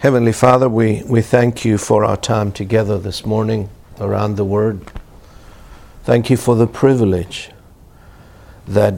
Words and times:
Heavenly 0.00 0.32
Father, 0.32 0.66
we, 0.66 1.02
we 1.04 1.20
thank 1.20 1.62
you 1.62 1.76
for 1.76 2.06
our 2.06 2.16
time 2.16 2.52
together 2.52 2.98
this 2.98 3.26
morning 3.26 3.68
around 3.98 4.36
the 4.36 4.46
Word. 4.46 4.80
Thank 6.04 6.30
you 6.30 6.38
for 6.38 6.56
the 6.56 6.66
privilege 6.66 7.50
that 8.66 8.94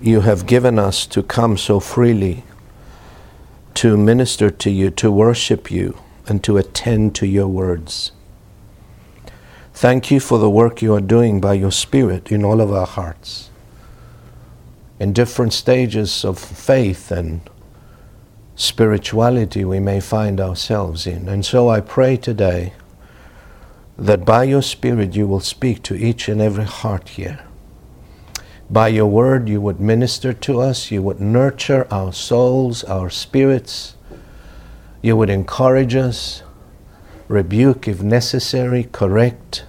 you 0.00 0.22
have 0.22 0.46
given 0.46 0.80
us 0.80 1.06
to 1.06 1.22
come 1.22 1.56
so 1.56 1.78
freely 1.78 2.42
to 3.74 3.96
minister 3.96 4.50
to 4.50 4.68
you, 4.68 4.90
to 4.90 5.12
worship 5.12 5.70
you, 5.70 5.96
and 6.26 6.42
to 6.42 6.56
attend 6.56 7.14
to 7.14 7.26
your 7.28 7.46
words. 7.46 8.10
Thank 9.72 10.10
you 10.10 10.18
for 10.18 10.40
the 10.40 10.50
work 10.50 10.82
you 10.82 10.92
are 10.92 11.00
doing 11.00 11.40
by 11.40 11.54
your 11.54 11.70
Spirit 11.70 12.32
in 12.32 12.44
all 12.44 12.60
of 12.60 12.72
our 12.72 12.88
hearts, 12.88 13.48
in 14.98 15.12
different 15.12 15.52
stages 15.52 16.24
of 16.24 16.36
faith 16.36 17.12
and 17.12 17.48
spirituality 18.54 19.64
we 19.64 19.80
may 19.80 20.00
find 20.00 20.40
ourselves 20.40 21.06
in. 21.06 21.28
And 21.28 21.44
so 21.44 21.68
I 21.68 21.80
pray 21.80 22.16
today 22.16 22.74
that 23.98 24.24
by 24.24 24.44
your 24.44 24.62
Spirit 24.62 25.14
you 25.14 25.26
will 25.26 25.40
speak 25.40 25.82
to 25.84 25.94
each 25.94 26.28
and 26.28 26.40
every 26.40 26.64
heart 26.64 27.10
here. 27.10 27.44
By 28.70 28.88
your 28.88 29.06
word 29.06 29.48
you 29.48 29.60
would 29.60 29.80
minister 29.80 30.32
to 30.32 30.60
us, 30.60 30.90
you 30.90 31.02
would 31.02 31.20
nurture 31.20 31.86
our 31.90 32.12
souls, 32.12 32.84
our 32.84 33.10
spirits, 33.10 33.96
you 35.02 35.16
would 35.16 35.30
encourage 35.30 35.94
us, 35.94 36.42
rebuke 37.28 37.86
if 37.86 38.02
necessary, 38.02 38.88
correct 38.92 39.66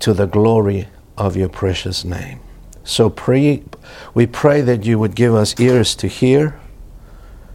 to 0.00 0.12
the 0.12 0.26
glory 0.26 0.88
of 1.16 1.36
your 1.36 1.48
precious 1.48 2.04
name. 2.04 2.40
So 2.88 3.10
pray, 3.10 3.64
we 4.14 4.26
pray 4.26 4.62
that 4.62 4.86
you 4.86 4.98
would 4.98 5.14
give 5.14 5.34
us 5.34 5.60
ears 5.60 5.94
to 5.96 6.06
hear, 6.08 6.58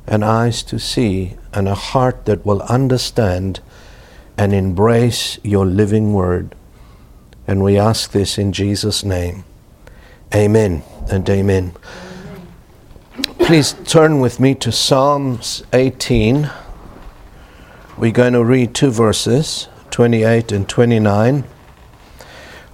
and 0.05 0.23
eyes 0.23 0.61
to 0.61 0.77
see, 0.77 1.33
and 1.51 1.67
a 1.67 1.73
heart 1.73 2.25
that 2.25 2.45
will 2.45 2.61
understand 2.63 3.59
and 4.37 4.53
embrace 4.53 5.39
your 5.43 5.65
living 5.65 6.13
word. 6.13 6.53
And 7.47 7.63
we 7.63 7.79
ask 7.79 8.11
this 8.11 8.37
in 8.37 8.53
Jesus' 8.53 9.03
name. 9.03 9.43
Amen 10.35 10.83
and 11.09 11.27
amen. 11.27 11.73
amen. 13.17 13.35
Please 13.39 13.73
turn 13.87 14.19
with 14.19 14.39
me 14.39 14.53
to 14.53 14.71
Psalms 14.71 15.63
18. 15.73 16.51
We're 17.97 18.11
going 18.11 18.33
to 18.33 18.43
read 18.43 18.75
two 18.75 18.91
verses, 18.91 19.67
28 19.89 20.51
and 20.51 20.69
29. 20.69 21.43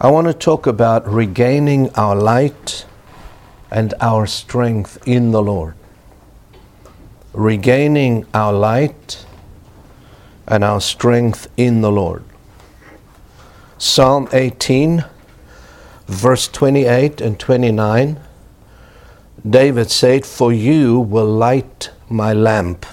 I 0.02 0.10
want 0.10 0.28
to 0.28 0.34
talk 0.34 0.66
about 0.66 1.06
regaining 1.12 1.94
our 1.96 2.16
light 2.16 2.86
and 3.70 3.94
our 4.00 4.26
strength 4.28 4.98
in 5.06 5.32
the 5.32 5.42
Lord. 5.42 5.76
Regaining 7.34 8.26
our 8.34 8.54
light 8.54 9.26
and 10.48 10.64
our 10.64 10.80
strength 10.80 11.52
in 11.58 11.82
the 11.82 11.92
Lord. 11.92 12.24
Psalm 13.78 14.30
18, 14.32 15.04
verse 16.08 16.48
28 16.48 17.20
and 17.20 17.38
29, 17.38 18.22
David 19.50 19.92
said, 19.92 20.26
For 20.26 20.54
you 20.54 20.98
will 20.98 21.28
light 21.28 21.92
my 22.08 22.32
lamp. 22.32 22.86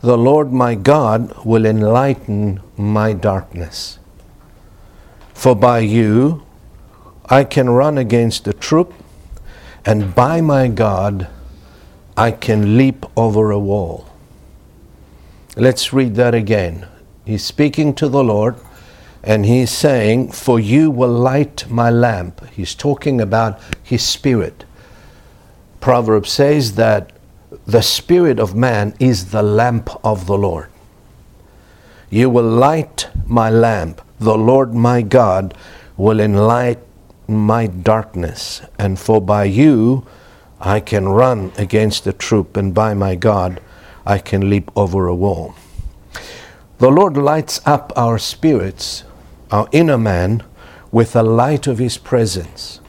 The 0.00 0.16
Lord 0.16 0.54
my 0.54 0.74
God 0.74 1.44
will 1.44 1.66
enlighten 1.66 2.62
my 2.78 3.12
darkness. 3.12 3.98
For 5.34 5.54
by 5.54 5.80
you 5.80 6.42
I 7.26 7.44
can 7.44 7.70
run 7.70 7.98
against 7.98 8.46
a 8.46 8.52
troop, 8.52 8.92
and 9.84 10.14
by 10.14 10.40
my 10.40 10.68
God 10.68 11.28
I 12.16 12.30
can 12.30 12.76
leap 12.76 13.06
over 13.16 13.50
a 13.50 13.58
wall. 13.58 14.08
Let's 15.56 15.92
read 15.92 16.14
that 16.16 16.34
again. 16.34 16.86
He's 17.24 17.44
speaking 17.44 17.94
to 17.94 18.08
the 18.08 18.24
Lord, 18.24 18.56
and 19.22 19.46
he's 19.46 19.70
saying, 19.70 20.32
For 20.32 20.58
you 20.58 20.90
will 20.90 21.12
light 21.12 21.68
my 21.70 21.90
lamp. 21.90 22.44
He's 22.50 22.74
talking 22.74 23.20
about 23.20 23.60
his 23.82 24.02
spirit. 24.02 24.64
Proverbs 25.80 26.30
says 26.30 26.74
that 26.74 27.12
the 27.66 27.82
spirit 27.82 28.38
of 28.38 28.54
man 28.54 28.94
is 28.98 29.30
the 29.30 29.42
lamp 29.42 29.90
of 30.04 30.26
the 30.26 30.36
Lord. 30.38 30.68
You 32.10 32.30
will 32.30 32.48
light 32.48 33.08
my 33.26 33.50
lamp 33.50 34.00
the 34.22 34.38
Lord 34.38 34.72
my 34.72 35.02
God 35.02 35.54
will 35.96 36.20
enlighten 36.20 36.84
my 37.26 37.66
darkness, 37.66 38.62
and 38.78 38.98
for 38.98 39.20
by 39.20 39.44
you 39.44 40.06
I 40.60 40.80
can 40.80 41.08
run 41.08 41.52
against 41.58 42.06
a 42.06 42.12
troop, 42.12 42.56
and 42.56 42.72
by 42.72 42.94
my 42.94 43.14
God 43.16 43.60
I 44.06 44.18
can 44.18 44.48
leap 44.48 44.70
over 44.76 45.08
a 45.08 45.14
wall. 45.14 45.54
The 46.78 46.90
Lord 46.90 47.16
lights 47.16 47.60
up 47.66 47.92
our 47.96 48.18
spirits, 48.18 49.04
our 49.50 49.68
inner 49.72 49.98
man, 49.98 50.42
with 50.90 51.12
the 51.12 51.22
light 51.22 51.66
of 51.66 51.78
His 51.78 51.98
presence. 51.98 52.80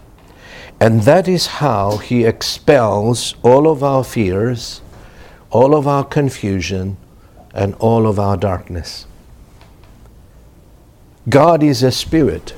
And 0.80 1.02
that 1.02 1.28
is 1.28 1.62
how 1.62 1.98
He 1.98 2.26
expels 2.26 3.36
all 3.44 3.68
of 3.68 3.84
our 3.84 4.04
fears, 4.04 4.82
all 5.50 5.76
of 5.76 5.88
our 5.88 6.04
confusion, 6.04 6.98
and 7.54 7.76
all 7.76 8.08
of 8.08 8.20
our 8.20 8.38
darkness. 8.38 9.06
God 11.30 11.64
is 11.64 11.84
a 11.84 11.92
spirit. 11.92 12.54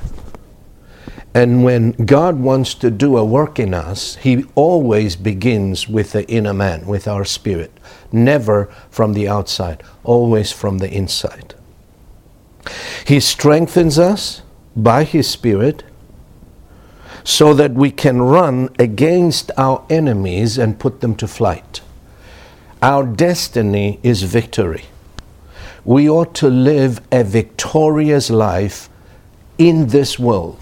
And 1.33 1.63
when 1.63 1.91
God 1.91 2.39
wants 2.39 2.73
to 2.75 2.89
do 2.89 3.17
a 3.17 3.25
work 3.25 3.59
in 3.59 3.73
us, 3.73 4.15
He 4.15 4.45
always 4.55 5.15
begins 5.15 5.87
with 5.87 6.13
the 6.13 6.27
inner 6.29 6.53
man, 6.53 6.87
with 6.87 7.07
our 7.07 7.25
spirit. 7.25 7.71
Never 8.11 8.65
from 8.89 9.13
the 9.13 9.27
outside, 9.27 9.83
always 10.03 10.51
from 10.51 10.77
the 10.77 10.89
inside. 10.89 11.53
He 13.05 13.19
strengthens 13.19 13.99
us 13.99 14.41
by 14.75 15.03
His 15.03 15.29
Spirit 15.29 15.83
so 17.23 17.53
that 17.53 17.73
we 17.73 17.91
can 17.91 18.21
run 18.21 18.69
against 18.79 19.51
our 19.57 19.85
enemies 19.89 20.57
and 20.57 20.79
put 20.79 21.01
them 21.01 21.15
to 21.15 21.27
flight. 21.27 21.81
Our 22.81 23.05
destiny 23.05 23.99
is 24.03 24.23
victory 24.23 24.85
we 25.85 26.09
ought 26.09 26.33
to 26.33 26.49
live 26.49 26.99
a 27.11 27.23
victorious 27.23 28.31
life 28.31 28.89
in 29.59 29.87
this 29.87 30.17
world, 30.17 30.59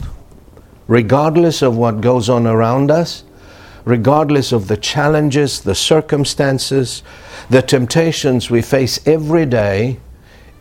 regardless 0.88 1.62
of 1.62 1.78
what 1.78 2.02
goes 2.02 2.30
on 2.30 2.46
around 2.46 2.92
us, 2.92 3.24
regardless 3.86 4.52
of 4.52 4.68
the 4.68 4.76
challenges, 4.78 5.62
the 5.62 5.76
circumstances, 5.76 7.04
the 7.50 7.62
temptations 7.62 8.50
we 8.50 8.62
face 8.62 9.06
every 9.08 9.46
day. 9.46 9.98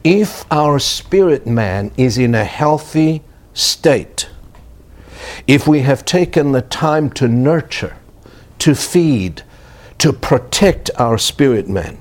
If 0.04 0.44
our 0.50 0.78
spirit 0.78 1.46
man 1.46 1.90
is 1.96 2.16
in 2.16 2.34
a 2.34 2.44
healthy 2.44 3.22
state, 3.54 4.28
if 5.46 5.66
we 5.66 5.80
have 5.80 6.04
taken 6.04 6.52
the 6.52 6.62
time 6.62 7.10
to 7.10 7.26
nurture, 7.26 7.96
to 8.60 8.74
feed, 8.74 9.42
to 9.98 10.12
protect 10.12 10.90
our 10.98 11.18
spirit 11.18 11.68
man, 11.68 11.98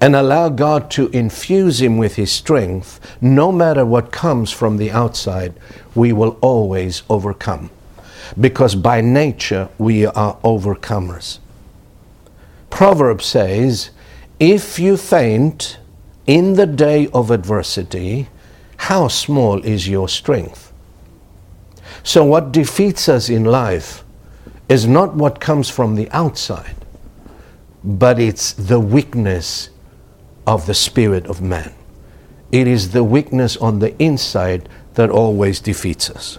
and 0.00 0.16
allow 0.16 0.48
God 0.48 0.90
to 0.92 1.08
infuse 1.08 1.80
him 1.80 1.98
with 1.98 2.16
his 2.16 2.30
strength, 2.30 3.00
no 3.20 3.52
matter 3.52 3.84
what 3.84 4.12
comes 4.12 4.52
from 4.52 4.76
the 4.76 4.90
outside, 4.90 5.54
we 5.94 6.12
will 6.12 6.38
always 6.40 7.02
overcome. 7.08 7.70
Because 8.38 8.74
by 8.74 9.00
nature 9.00 9.68
we 9.78 10.06
are 10.06 10.36
overcomers. 10.38 11.38
Proverbs 12.70 13.26
says, 13.26 13.90
If 14.40 14.78
you 14.78 14.96
faint 14.96 15.78
in 16.26 16.54
the 16.54 16.66
day 16.66 17.08
of 17.14 17.30
adversity, 17.30 18.28
how 18.76 19.08
small 19.08 19.62
is 19.62 19.88
your 19.88 20.08
strength? 20.08 20.72
So, 22.02 22.24
what 22.24 22.52
defeats 22.52 23.08
us 23.08 23.28
in 23.28 23.44
life 23.44 24.04
is 24.68 24.86
not 24.86 25.14
what 25.14 25.40
comes 25.40 25.70
from 25.70 25.94
the 25.94 26.10
outside, 26.10 26.74
but 27.82 28.18
it's 28.18 28.52
the 28.52 28.80
weakness 28.80 29.70
of 30.46 30.66
the 30.66 30.74
spirit 30.74 31.26
of 31.26 31.42
man. 31.42 31.74
It 32.52 32.66
is 32.66 32.92
the 32.92 33.04
weakness 33.04 33.56
on 33.56 33.80
the 33.80 34.00
inside 34.00 34.68
that 34.94 35.10
always 35.10 35.60
defeats 35.60 36.08
us. 36.08 36.38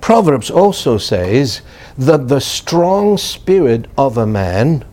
Proverbs 0.00 0.50
also 0.50 0.98
says 0.98 1.62
that 1.98 2.28
the 2.28 2.40
strong 2.40 3.18
spirit 3.18 3.86
of 3.96 4.16
a 4.16 4.26
man 4.26 4.84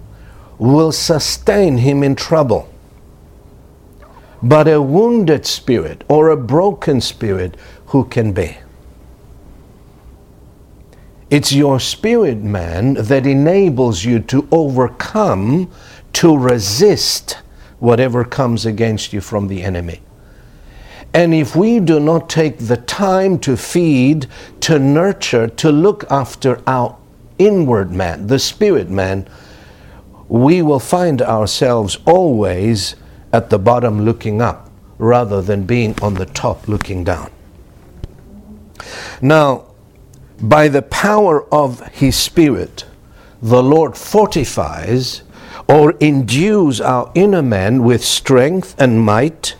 will 0.57 0.91
sustain 0.91 1.77
him 1.77 2.01
in 2.01 2.15
trouble. 2.15 2.69
But 4.41 4.67
a 4.67 4.81
wounded 4.81 5.45
spirit 5.45 6.03
or 6.07 6.29
a 6.29 6.37
broken 6.37 7.01
spirit, 7.01 7.55
who 7.87 8.05
can 8.05 8.33
bear? 8.33 8.65
It's 11.29 11.53
your 11.53 11.79
spirit 11.79 12.39
man 12.39 12.95
that 12.95 13.25
enables 13.25 14.03
you 14.03 14.19
to 14.19 14.47
overcome, 14.51 15.71
to 16.13 16.37
resist 16.37 17.42
whatever 17.83 18.23
comes 18.23 18.65
against 18.65 19.11
you 19.11 19.19
from 19.19 19.49
the 19.49 19.61
enemy. 19.61 19.99
And 21.13 21.33
if 21.33 21.53
we 21.53 21.81
do 21.81 21.99
not 21.99 22.29
take 22.29 22.57
the 22.57 22.77
time 22.77 23.37
to 23.39 23.57
feed, 23.57 24.25
to 24.61 24.79
nurture, 24.79 25.49
to 25.49 25.69
look 25.69 26.09
after 26.09 26.61
our 26.65 26.95
inward 27.37 27.91
man, 27.91 28.27
the 28.27 28.39
spirit 28.39 28.89
man, 28.89 29.27
we 30.29 30.61
will 30.61 30.79
find 30.79 31.21
ourselves 31.21 31.97
always 32.05 32.95
at 33.33 33.49
the 33.49 33.59
bottom 33.59 34.05
looking 34.05 34.41
up 34.41 34.71
rather 34.97 35.41
than 35.41 35.65
being 35.65 35.93
on 36.01 36.13
the 36.13 36.27
top 36.27 36.69
looking 36.69 37.03
down. 37.03 37.29
Now, 39.21 39.65
by 40.39 40.69
the 40.69 40.83
power 40.83 41.53
of 41.53 41.85
His 41.87 42.15
Spirit, 42.15 42.85
the 43.41 43.61
Lord 43.61 43.97
fortifies 43.97 45.22
or 45.67 45.91
endues 45.99 46.81
our 46.81 47.11
inner 47.15 47.41
man 47.41 47.83
with 47.83 48.03
strength 48.03 48.75
and 48.77 49.01
might 49.01 49.55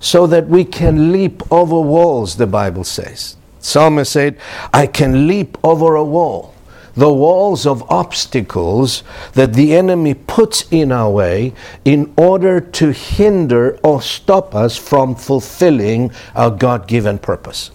so 0.00 0.26
that 0.26 0.48
we 0.48 0.64
can 0.64 1.12
leap 1.12 1.42
over 1.52 1.80
walls, 1.80 2.36
the 2.36 2.46
Bible 2.46 2.84
says. 2.84 3.36
Psalmist 3.60 4.12
said, 4.12 4.36
I 4.72 4.88
can 4.88 5.28
leap 5.28 5.56
over 5.62 5.94
a 5.94 6.04
wall. 6.04 6.54
The 6.94 7.12
walls 7.12 7.64
of 7.64 7.88
obstacles 7.90 9.02
that 9.32 9.54
the 9.54 9.74
enemy 9.74 10.14
puts 10.14 10.70
in 10.70 10.92
our 10.92 11.10
way 11.10 11.54
in 11.84 12.12
order 12.16 12.60
to 12.60 12.92
hinder 12.92 13.78
or 13.82 14.02
stop 14.02 14.54
us 14.54 14.76
from 14.76 15.14
fulfilling 15.14 16.10
our 16.34 16.50
God 16.50 16.86
given 16.86 17.18
purpose. 17.18 17.70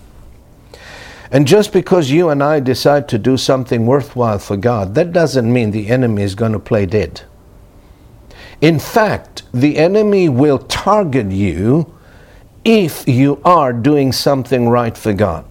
And 1.32 1.48
just 1.48 1.74
because 1.74 2.12
you 2.12 2.30
and 2.30 2.44
I 2.44 2.60
decide 2.60 3.10
to 3.10 3.18
do 3.18 3.38
something 3.38 3.86
worthwhile 3.86 4.40
for 4.40 4.56
God, 4.56 4.96
that 4.96 5.12
doesn't 5.12 5.52
mean 5.52 5.72
the 5.72 5.88
enemy 5.88 6.24
is 6.24 6.36
going 6.36 6.54
to 6.54 6.60
play 6.60 6.86
dead. 6.86 7.24
In 8.62 8.80
fact, 8.80 9.44
the 9.54 9.78
enemy 9.78 10.30
will 10.30 10.58
target 10.60 11.32
you 11.32 11.94
if 12.66 13.08
you 13.08 13.40
are 13.46 13.72
doing 13.72 14.12
something 14.12 14.68
right 14.68 14.98
for 14.98 15.14
God. 15.14 15.46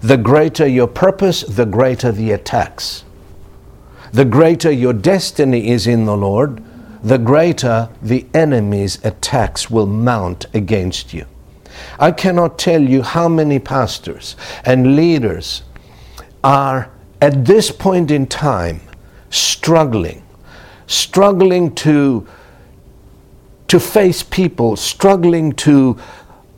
The 0.00 0.16
greater 0.16 0.66
your 0.66 0.86
purpose, 0.86 1.42
the 1.42 1.66
greater 1.66 2.12
the 2.12 2.32
attacks. 2.32 3.04
The 4.12 4.24
greater 4.24 4.70
your 4.70 4.92
destiny 4.92 5.68
is 5.68 5.86
in 5.86 6.04
the 6.04 6.16
Lord, 6.16 6.62
the 7.02 7.18
greater 7.18 7.88
the 8.02 8.26
enemy's 8.34 9.04
attacks 9.04 9.70
will 9.70 9.86
mount 9.86 10.46
against 10.54 11.12
you. 11.14 11.26
I 11.98 12.12
cannot 12.12 12.58
tell 12.58 12.82
you 12.82 13.02
how 13.02 13.28
many 13.28 13.58
pastors 13.58 14.36
and 14.64 14.96
leaders 14.96 15.62
are 16.42 16.90
at 17.20 17.44
this 17.44 17.70
point 17.70 18.10
in 18.10 18.26
time 18.26 18.80
struggling, 19.30 20.22
struggling 20.86 21.74
to, 21.76 22.26
to 23.68 23.80
face 23.80 24.22
people, 24.22 24.76
struggling 24.76 25.52
to, 25.52 25.98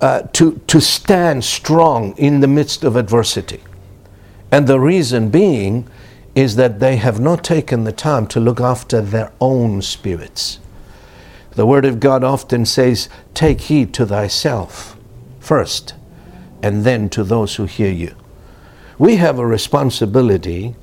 uh, 0.01 0.23
to, 0.33 0.61
to 0.67 0.81
stand 0.81 1.45
strong 1.45 2.17
in 2.17 2.41
the 2.41 2.49
midst 2.49 2.85
of 2.85 2.97
adversity. 2.97 3.63
And 4.51 4.67
the 4.67 4.81
reason 4.81 5.29
being 5.29 5.89
is 6.35 6.57
that 6.57 6.81
they 6.81 6.97
have 6.97 7.21
not 7.21 7.43
taken 7.43 7.85
the 7.85 7.93
time 7.93 8.27
to 8.29 8.41
look 8.41 8.61
after 8.61 9.01
their 9.01 9.33
own 9.41 9.83
spirits. 9.83 10.61
The 11.53 11.67
Word 11.67 11.85
of 11.85 11.99
God 11.99 12.23
often 12.23 12.65
says, 12.65 13.09
Take 13.35 13.63
heed 13.63 13.93
to 13.95 14.07
thyself 14.07 14.97
first, 15.41 15.95
and 16.63 16.85
then 16.85 17.09
to 17.09 17.25
those 17.25 17.57
who 17.57 17.65
hear 17.65 17.91
you. 17.91 18.15
We 18.99 19.17
have 19.17 19.39
a 19.39 19.47
responsibility 19.47 20.77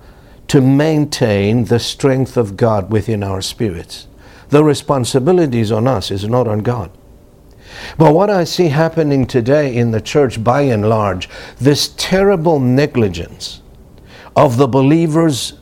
to 0.48 0.62
maintain 0.62 1.66
the 1.66 1.80
strength 1.80 2.38
of 2.38 2.58
God 2.58 2.92
within 2.92 3.24
our 3.24 3.42
spirits. 3.42 4.08
The 4.50 4.64
responsibility 4.64 5.60
is 5.60 5.72
on 5.72 5.88
us, 5.88 6.12
is 6.12 6.28
not 6.28 6.48
on 6.48 6.60
God. 6.60 6.92
But 7.98 8.14
what 8.14 8.30
I 8.30 8.44
see 8.44 8.68
happening 8.68 9.26
today 9.26 9.76
in 9.76 9.92
the 9.92 10.02
church, 10.02 10.44
by 10.44 10.62
and 10.62 10.88
large, 10.88 11.30
this 11.58 11.94
terrible 11.98 12.60
negligence 12.60 13.62
of 14.36 14.58
the 14.58 14.68
believers' 14.68 15.54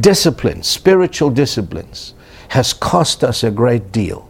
disciplines, 0.00 0.66
spiritual 0.66 1.30
disciplines, 1.30 2.14
has 2.48 2.72
cost 2.72 3.22
us 3.22 3.44
a 3.44 3.50
great 3.50 3.92
deal. 3.92 4.28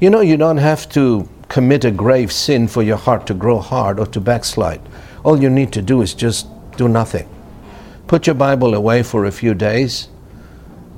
You 0.00 0.10
know, 0.10 0.20
you 0.20 0.36
don't 0.36 0.58
have 0.58 0.88
to 0.90 1.28
commit 1.48 1.84
a 1.84 1.90
grave 1.90 2.32
sin 2.32 2.68
for 2.68 2.82
your 2.82 2.96
heart 2.96 3.26
to 3.26 3.34
grow 3.34 3.58
hard 3.58 3.98
or 3.98 4.06
to 4.06 4.20
backslide. 4.20 4.80
All 5.24 5.40
you 5.40 5.50
need 5.50 5.72
to 5.72 5.82
do 5.82 6.00
is 6.02 6.14
just 6.14 6.46
do 6.76 6.88
nothing. 6.88 7.28
Put 8.12 8.26
your 8.26 8.34
Bible 8.34 8.74
away 8.74 9.02
for 9.02 9.24
a 9.24 9.32
few 9.32 9.54
days. 9.54 10.08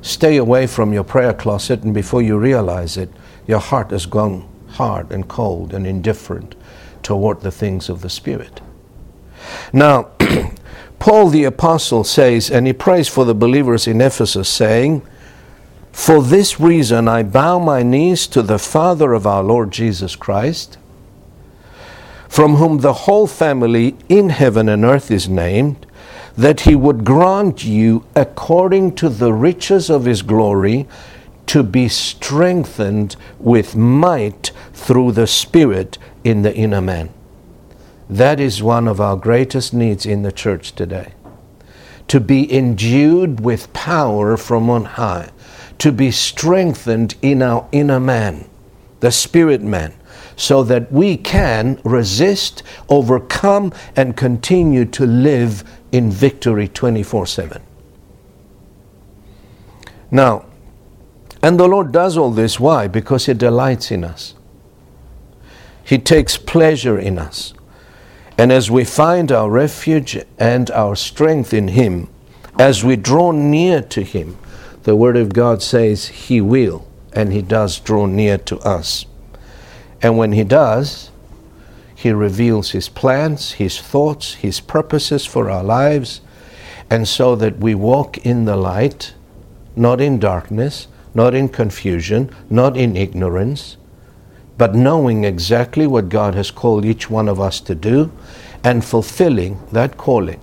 Stay 0.02 0.36
away 0.36 0.66
from 0.66 0.92
your 0.92 1.04
prayer 1.04 1.32
closet, 1.32 1.84
and 1.84 1.94
before 1.94 2.20
you 2.20 2.36
realize 2.36 2.96
it, 2.96 3.08
your 3.46 3.60
heart 3.60 3.92
has 3.92 4.04
gone 4.04 4.48
hard 4.70 5.12
and 5.12 5.28
cold 5.28 5.72
and 5.72 5.86
indifferent 5.86 6.56
toward 7.04 7.42
the 7.42 7.52
things 7.52 7.88
of 7.88 8.00
the 8.00 8.10
Spirit. 8.10 8.60
Now, 9.72 10.10
Paul 10.98 11.28
the 11.28 11.44
Apostle 11.44 12.02
says, 12.02 12.50
and 12.50 12.66
he 12.66 12.72
prays 12.72 13.06
for 13.06 13.24
the 13.24 13.32
believers 13.32 13.86
in 13.86 14.00
Ephesus, 14.00 14.48
saying, 14.48 15.00
for 15.92 16.20
this 16.20 16.58
reason, 16.58 17.06
I 17.06 17.22
bow 17.22 17.60
my 17.60 17.84
knees 17.84 18.26
to 18.26 18.42
the 18.42 18.58
Father 18.58 19.12
of 19.12 19.24
our 19.24 19.44
Lord 19.44 19.70
Jesus 19.70 20.16
Christ, 20.16 20.78
from 22.28 22.56
whom 22.56 22.78
the 22.78 23.04
whole 23.06 23.28
family 23.28 23.94
in 24.08 24.30
heaven 24.30 24.68
and 24.68 24.84
earth 24.84 25.12
is 25.12 25.28
named, 25.28 25.86
that 26.36 26.60
he 26.60 26.74
would 26.74 27.04
grant 27.04 27.64
you, 27.64 28.04
according 28.16 28.94
to 28.96 29.08
the 29.08 29.32
riches 29.32 29.90
of 29.90 30.04
his 30.04 30.22
glory, 30.22 30.86
to 31.46 31.62
be 31.62 31.88
strengthened 31.88 33.16
with 33.38 33.76
might 33.76 34.50
through 34.72 35.12
the 35.12 35.26
Spirit 35.26 35.98
in 36.24 36.42
the 36.42 36.54
inner 36.54 36.80
man. 36.80 37.12
That 38.08 38.40
is 38.40 38.62
one 38.62 38.88
of 38.88 39.00
our 39.00 39.16
greatest 39.16 39.72
needs 39.72 40.06
in 40.06 40.22
the 40.22 40.32
church 40.32 40.72
today. 40.72 41.12
To 42.08 42.20
be 42.20 42.52
endued 42.52 43.40
with 43.40 43.72
power 43.72 44.36
from 44.36 44.68
on 44.68 44.84
high 44.84 45.30
to 45.78 45.92
be 45.92 46.10
strengthened 46.10 47.14
in 47.22 47.42
our 47.42 47.66
inner 47.72 48.00
man, 48.00 48.48
the 49.00 49.10
spirit 49.10 49.62
man, 49.62 49.92
so 50.36 50.62
that 50.64 50.90
we 50.90 51.16
can 51.16 51.80
resist, 51.84 52.62
overcome, 52.88 53.72
and 53.96 54.16
continue 54.16 54.84
to 54.84 55.06
live 55.06 55.64
in 55.94 56.10
victory 56.10 56.66
24 56.66 57.24
7. 57.24 57.62
Now, 60.10 60.44
and 61.40 61.60
the 61.60 61.68
Lord 61.68 61.92
does 61.92 62.16
all 62.16 62.32
this. 62.32 62.58
Why? 62.58 62.88
Because 62.88 63.26
He 63.26 63.34
delights 63.34 63.92
in 63.92 64.02
us. 64.02 64.34
He 65.84 65.98
takes 65.98 66.36
pleasure 66.36 66.98
in 66.98 67.16
us. 67.16 67.54
And 68.36 68.50
as 68.50 68.72
we 68.72 68.82
find 68.84 69.30
our 69.30 69.48
refuge 69.48 70.18
and 70.36 70.68
our 70.72 70.96
strength 70.96 71.54
in 71.54 71.68
Him, 71.68 72.08
as 72.58 72.82
we 72.82 72.96
draw 72.96 73.30
near 73.30 73.80
to 73.80 74.02
Him, 74.02 74.36
the 74.82 74.96
Word 74.96 75.16
of 75.16 75.32
God 75.32 75.62
says 75.62 76.08
He 76.08 76.40
will, 76.40 76.88
and 77.12 77.32
He 77.32 77.40
does 77.40 77.78
draw 77.78 78.06
near 78.06 78.36
to 78.38 78.58
us. 78.58 79.06
And 80.02 80.18
when 80.18 80.32
He 80.32 80.42
does, 80.42 81.12
He 82.04 82.12
reveals 82.12 82.72
His 82.72 82.90
plans, 82.90 83.52
His 83.52 83.80
thoughts, 83.80 84.34
His 84.34 84.60
purposes 84.60 85.24
for 85.24 85.48
our 85.48 85.64
lives, 85.64 86.20
and 86.90 87.08
so 87.08 87.34
that 87.36 87.60
we 87.60 87.74
walk 87.74 88.18
in 88.18 88.44
the 88.44 88.56
light, 88.56 89.14
not 89.74 90.02
in 90.02 90.18
darkness, 90.18 90.86
not 91.14 91.34
in 91.34 91.48
confusion, 91.48 92.30
not 92.50 92.76
in 92.76 92.94
ignorance, 92.94 93.78
but 94.58 94.74
knowing 94.74 95.24
exactly 95.24 95.86
what 95.86 96.10
God 96.10 96.34
has 96.34 96.50
called 96.50 96.84
each 96.84 97.08
one 97.08 97.26
of 97.26 97.40
us 97.40 97.58
to 97.60 97.74
do 97.74 98.12
and 98.62 98.84
fulfilling 98.84 99.58
that 99.72 99.96
calling. 99.96 100.42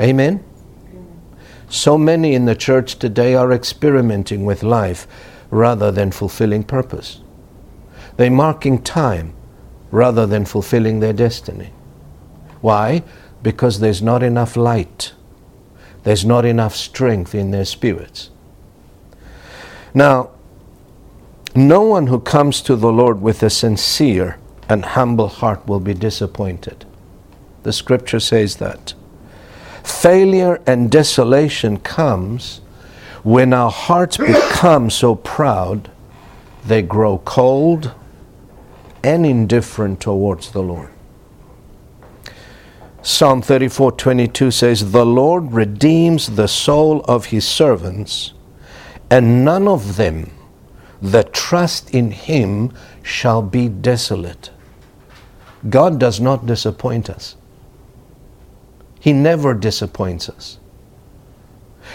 Amen? 0.00 0.42
So 1.68 1.98
many 1.98 2.32
in 2.32 2.46
the 2.46 2.56
church 2.56 2.98
today 2.98 3.34
are 3.34 3.52
experimenting 3.52 4.46
with 4.46 4.62
life 4.62 5.06
rather 5.50 5.92
than 5.92 6.10
fulfilling 6.10 6.64
purpose. 6.64 7.20
They're 8.16 8.30
marking 8.30 8.80
time 8.80 9.35
rather 9.96 10.26
than 10.26 10.44
fulfilling 10.44 11.00
their 11.00 11.14
destiny. 11.14 11.70
Why? 12.60 13.02
Because 13.42 13.80
there's 13.80 14.02
not 14.02 14.22
enough 14.22 14.54
light. 14.54 15.14
There's 16.02 16.22
not 16.22 16.44
enough 16.44 16.76
strength 16.76 17.34
in 17.34 17.50
their 17.50 17.64
spirits. 17.64 18.28
Now, 19.94 20.32
no 21.54 21.80
one 21.80 22.08
who 22.08 22.20
comes 22.20 22.60
to 22.62 22.76
the 22.76 22.92
Lord 22.92 23.22
with 23.22 23.42
a 23.42 23.48
sincere 23.48 24.38
and 24.68 24.84
humble 24.84 25.28
heart 25.28 25.66
will 25.66 25.80
be 25.80 25.94
disappointed. 25.94 26.84
The 27.62 27.72
scripture 27.72 28.20
says 28.20 28.56
that. 28.56 28.92
Failure 29.82 30.60
and 30.66 30.90
desolation 30.90 31.78
comes 31.78 32.60
when 33.22 33.54
our 33.54 33.70
hearts 33.70 34.18
become 34.18 34.90
so 34.90 35.14
proud 35.14 35.90
they 36.66 36.82
grow 36.82 37.16
cold 37.24 37.94
and 39.06 39.24
indifferent 39.24 40.00
towards 40.00 40.50
the 40.50 40.62
Lord. 40.62 40.88
Psalm 43.02 43.40
34:22 43.40 44.50
says, 44.50 44.90
"The 44.90 45.06
Lord 45.06 45.52
redeems 45.52 46.26
the 46.26 46.48
soul 46.48 47.02
of 47.02 47.26
his 47.26 47.46
servants, 47.46 48.32
and 49.08 49.44
none 49.44 49.68
of 49.68 49.96
them 49.96 50.32
that 51.00 51.32
trust 51.32 51.90
in 51.90 52.10
him 52.10 52.72
shall 53.02 53.42
be 53.42 53.68
desolate." 53.68 54.50
God 55.70 56.00
does 56.00 56.20
not 56.20 56.44
disappoint 56.44 57.08
us. 57.08 57.36
He 58.98 59.12
never 59.12 59.54
disappoints 59.54 60.28
us. 60.28 60.58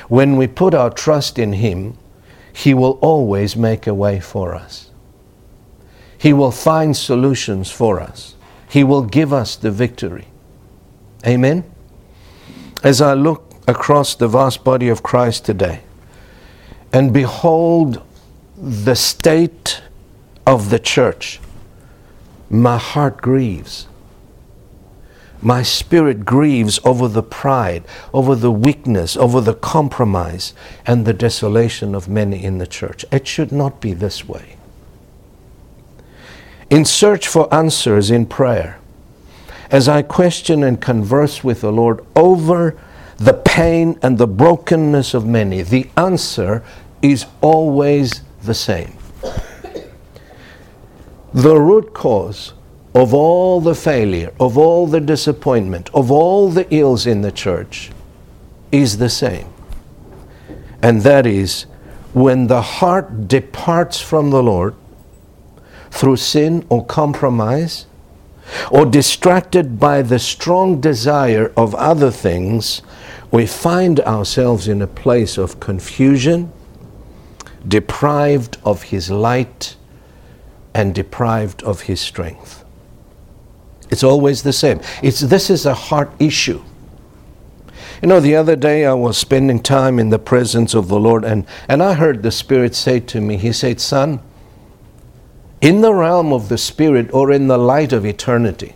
When 0.08 0.38
we 0.38 0.48
put 0.48 0.74
our 0.74 0.90
trust 0.90 1.38
in 1.38 1.52
him, 1.54 1.98
he 2.54 2.74
will 2.74 2.98
always 3.02 3.58
make 3.58 3.86
a 3.86 3.94
way 3.94 4.22
for 4.22 4.56
us. 4.56 4.91
He 6.22 6.34
will 6.34 6.52
find 6.52 6.96
solutions 6.96 7.72
for 7.72 8.00
us. 8.00 8.36
He 8.70 8.84
will 8.84 9.02
give 9.02 9.34
us 9.34 9.56
the 9.56 9.72
victory. 9.72 10.28
Amen? 11.26 11.64
As 12.84 13.02
I 13.02 13.16
look 13.16 13.56
across 13.68 14.14
the 14.14 14.28
vast 14.28 14.64
body 14.64 14.88
of 14.88 15.02
Christ 15.02 15.46
today 15.46 15.82
and 16.94 17.12
behold 17.12 18.04
the 18.56 18.94
state 18.94 19.82
of 20.46 20.70
the 20.70 20.78
church, 20.78 21.40
my 22.52 22.78
heart 22.78 23.18
grieves. 23.18 23.88
My 25.42 25.64
spirit 25.64 26.24
grieves 26.24 26.80
over 26.86 27.08
the 27.08 27.24
pride, 27.24 27.84
over 28.14 28.36
the 28.36 28.52
weakness, 28.52 29.18
over 29.18 29.42
the 29.42 29.56
compromise, 29.56 30.54
and 30.86 31.08
the 31.08 31.14
desolation 31.14 31.96
of 31.96 32.08
many 32.08 32.44
in 32.44 32.60
the 32.60 32.68
church. 32.68 33.06
It 33.12 33.26
should 33.26 33.52
not 33.52 33.82
be 33.82 33.94
this 33.94 34.28
way. 34.28 34.58
In 36.72 36.86
search 36.86 37.28
for 37.28 37.54
answers 37.54 38.10
in 38.10 38.26
prayer, 38.26 38.80
as 39.70 39.90
I 39.90 40.04
question 40.04 40.64
and 40.64 40.82
converse 40.82 41.44
with 41.44 41.60
the 41.60 41.72
Lord 41.72 42.00
over 42.16 42.78
the 43.18 43.34
pain 43.34 44.00
and 44.02 44.18
the 44.18 44.26
brokenness 44.26 45.14
of 45.14 45.26
many, 45.26 45.64
the 45.64 45.90
answer 45.98 46.64
is 47.02 47.26
always 47.42 48.22
the 48.44 48.54
same. 48.54 48.98
The 51.34 51.58
root 51.58 51.94
cause 51.94 52.54
of 52.96 53.14
all 53.14 53.60
the 53.60 53.76
failure, 53.76 54.32
of 54.40 54.58
all 54.58 54.88
the 54.88 55.02
disappointment, 55.02 55.90
of 55.94 56.10
all 56.10 56.50
the 56.50 56.74
ills 56.74 57.06
in 57.06 57.22
the 57.22 57.34
church 57.34 57.92
is 58.72 58.98
the 58.98 59.10
same. 59.10 59.50
And 60.82 61.02
that 61.02 61.26
is 61.26 61.64
when 62.14 62.48
the 62.48 62.62
heart 62.62 63.28
departs 63.28 64.00
from 64.00 64.30
the 64.30 64.42
Lord 64.42 64.74
through 65.92 66.16
sin 66.16 66.66
or 66.70 66.86
compromise, 66.86 67.86
or 68.72 68.86
distracted 68.86 69.80
by 69.80 70.02
the 70.02 70.20
strong 70.20 70.82
desire 70.82 71.54
of 71.56 71.76
other 71.76 72.10
things, 72.10 72.82
we 73.30 73.46
find 73.46 74.00
ourselves 74.02 74.68
in 74.68 74.82
a 74.82 74.88
place 74.88 75.38
of 75.38 75.60
confusion, 75.60 76.52
deprived 77.68 78.58
of 78.66 78.84
His 78.84 79.12
light, 79.12 79.76
and 80.74 80.96
deprived 80.96 81.64
of 81.64 81.82
His 81.82 82.02
strength. 82.02 82.66
It's 83.90 84.04
always 84.04 84.44
the 84.44 84.54
same. 84.54 84.80
It's, 85.04 85.20
this 85.20 85.50
is 85.50 85.66
a 85.66 85.74
heart 85.74 86.12
issue. 86.20 86.62
You 88.02 88.08
know, 88.08 88.20
the 88.20 88.36
other 88.36 88.56
day 88.56 88.86
I 88.86 88.94
was 88.94 89.18
spending 89.18 89.62
time 89.62 90.00
in 90.00 90.10
the 90.10 90.20
presence 90.20 90.74
of 90.74 90.88
the 90.88 91.00
Lord, 91.00 91.24
and, 91.24 91.46
and 91.68 91.84
I 91.84 91.94
heard 91.94 92.24
the 92.24 92.32
Spirit 92.32 92.74
say 92.74 93.00
to 93.02 93.22
me, 93.22 93.38
He 93.38 93.54
said, 93.54 93.80
Son, 93.80 94.22
in 95.62 95.82
the 95.82 95.94
realm 95.94 96.34
of 96.34 96.50
the 96.50 96.58
Spirit 96.58 97.14
or 97.14 97.32
in 97.32 97.48
the 97.48 97.58
light 97.58 97.94
of 97.94 98.06
eternity, 98.06 98.76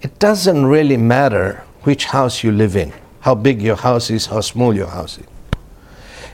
it 0.00 0.18
doesn't 0.18 0.66
really 0.66 0.96
matter 0.96 1.64
which 1.82 2.06
house 2.06 2.44
you 2.44 2.52
live 2.52 2.76
in, 2.76 2.92
how 3.20 3.34
big 3.34 3.60
your 3.60 3.76
house 3.76 4.08
is, 4.08 4.26
how 4.26 4.40
small 4.40 4.74
your 4.74 4.86
house 4.86 5.18
is. 5.18 5.26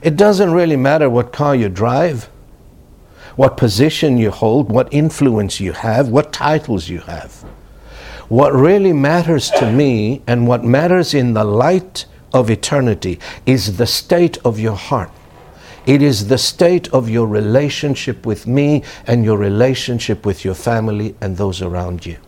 It 0.03 0.17
doesn't 0.17 0.53
really 0.53 0.77
matter 0.77 1.11
what 1.11 1.33
car 1.33 1.57
you 1.57 1.69
drive, 1.69 2.29
what 3.37 3.57
position 3.57 4.19
you 4.19 4.31
hold, 4.31 4.71
what 4.71 4.93
influence 4.93 5.61
you 5.61 5.73
have, 5.73 6.09
what 6.09 6.33
titles 6.33 6.89
you 6.89 7.01
have. 7.01 7.45
What 8.29 8.53
really 8.53 8.93
matters 8.93 9.51
to 9.53 9.73
me 9.73 10.23
and 10.27 10.47
what 10.47 10.65
matters 10.65 11.15
in 11.15 11.33
the 11.33 11.45
light 11.45 12.05
of 12.33 12.51
eternity 12.51 13.19
is 13.47 13.79
the 13.79 13.87
state 13.87 14.37
of 14.45 14.59
your 14.59 14.77
heart. 14.77 15.11
It 15.89 16.03
is 16.03 16.29
the 16.29 16.37
state 16.37 16.87
of 16.89 17.09
your 17.09 17.27
relationship 17.27 18.27
with 18.27 18.47
me 18.47 18.83
and 19.07 19.25
your 19.25 19.39
relationship 19.39 20.27
with 20.27 20.45
your 20.45 20.53
family 20.53 21.15
and 21.23 21.39
those 21.39 21.63
around 21.63 22.05
you. 22.05 22.19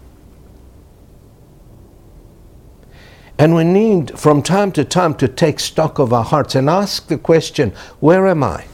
And 3.39 3.55
we 3.55 3.65
need 3.65 4.19
from 4.19 4.43
time 4.43 4.73
to 4.73 4.85
time 4.87 5.13
to 5.17 5.29
take 5.29 5.61
stock 5.61 5.99
of 5.99 6.11
our 6.11 6.25
hearts 6.25 6.55
and 6.55 6.71
ask 6.71 7.09
the 7.09 7.19
question 7.19 7.73
where 8.01 8.27
am 8.27 8.43
I? 8.43 8.65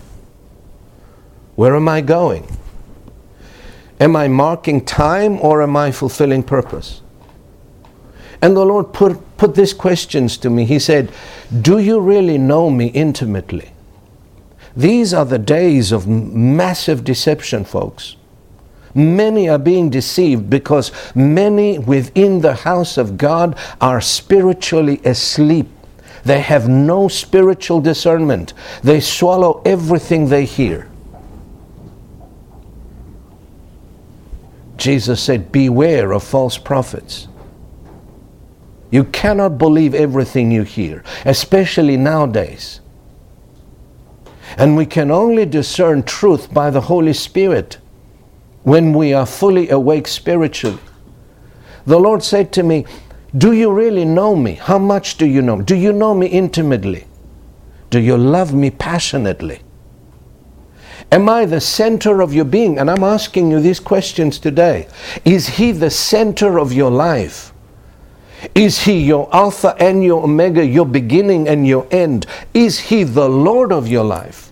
Where 1.56 1.74
am 1.74 1.88
I 1.88 2.00
going? 2.00 2.46
Am 3.98 4.14
I 4.14 4.28
marking 4.28 4.84
time 4.84 5.40
or 5.40 5.62
am 5.62 5.76
I 5.76 5.90
fulfilling 5.90 6.44
purpose? 6.44 7.02
And 8.40 8.56
the 8.56 8.64
Lord 8.64 8.92
put, 8.92 9.36
put 9.36 9.56
these 9.56 9.74
questions 9.74 10.36
to 10.38 10.48
me. 10.48 10.64
He 10.64 10.78
said, 10.78 11.10
Do 11.60 11.78
you 11.78 11.98
really 11.98 12.38
know 12.38 12.70
me 12.70 12.86
intimately? 12.86 13.72
These 14.76 15.14
are 15.14 15.24
the 15.24 15.38
days 15.38 15.90
of 15.90 16.06
massive 16.06 17.02
deception, 17.02 17.64
folks. 17.64 18.16
Many 18.94 19.48
are 19.48 19.58
being 19.58 19.90
deceived 19.90 20.48
because 20.50 20.90
many 21.14 21.78
within 21.78 22.40
the 22.40 22.54
house 22.54 22.96
of 22.96 23.18
God 23.18 23.58
are 23.80 24.00
spiritually 24.00 25.00
asleep. 25.04 25.68
They 26.24 26.40
have 26.40 26.68
no 26.68 27.08
spiritual 27.08 27.80
discernment. 27.80 28.52
They 28.82 29.00
swallow 29.00 29.62
everything 29.64 30.28
they 30.28 30.44
hear. 30.44 30.88
Jesus 34.76 35.22
said, 35.22 35.52
Beware 35.52 36.12
of 36.12 36.22
false 36.22 36.58
prophets. 36.58 37.28
You 38.90 39.04
cannot 39.04 39.58
believe 39.58 39.94
everything 39.94 40.50
you 40.50 40.62
hear, 40.62 41.02
especially 41.24 41.96
nowadays. 41.96 42.80
And 44.56 44.76
we 44.76 44.86
can 44.86 45.10
only 45.10 45.44
discern 45.46 46.02
truth 46.02 46.52
by 46.52 46.70
the 46.70 46.82
Holy 46.82 47.12
Spirit 47.12 47.78
when 48.62 48.92
we 48.92 49.12
are 49.12 49.26
fully 49.26 49.68
awake 49.70 50.08
spiritually. 50.08 50.78
The 51.86 51.98
Lord 51.98 52.22
said 52.22 52.52
to 52.52 52.62
me, 52.62 52.84
Do 53.36 53.52
you 53.52 53.72
really 53.72 54.04
know 54.04 54.34
me? 54.34 54.54
How 54.54 54.78
much 54.78 55.18
do 55.18 55.26
you 55.26 55.42
know? 55.42 55.62
Do 55.62 55.76
you 55.76 55.92
know 55.92 56.14
me 56.14 56.26
intimately? 56.26 57.06
Do 57.90 58.00
you 58.00 58.16
love 58.16 58.52
me 58.52 58.70
passionately? 58.70 59.60
Am 61.12 61.28
I 61.28 61.44
the 61.44 61.60
center 61.60 62.20
of 62.20 62.34
your 62.34 62.44
being? 62.44 62.78
And 62.78 62.90
I'm 62.90 63.04
asking 63.04 63.50
you 63.50 63.60
these 63.60 63.78
questions 63.78 64.38
today. 64.38 64.88
Is 65.24 65.46
He 65.46 65.70
the 65.70 65.90
center 65.90 66.58
of 66.58 66.72
your 66.72 66.90
life? 66.90 67.52
Is 68.54 68.84
He 68.84 69.02
your 69.02 69.28
Alpha 69.34 69.74
and 69.78 70.04
your 70.04 70.22
Omega, 70.22 70.64
your 70.64 70.86
beginning 70.86 71.48
and 71.48 71.66
your 71.66 71.86
end? 71.90 72.26
Is 72.54 72.78
He 72.78 73.04
the 73.04 73.28
Lord 73.28 73.72
of 73.72 73.88
your 73.88 74.04
life? 74.04 74.46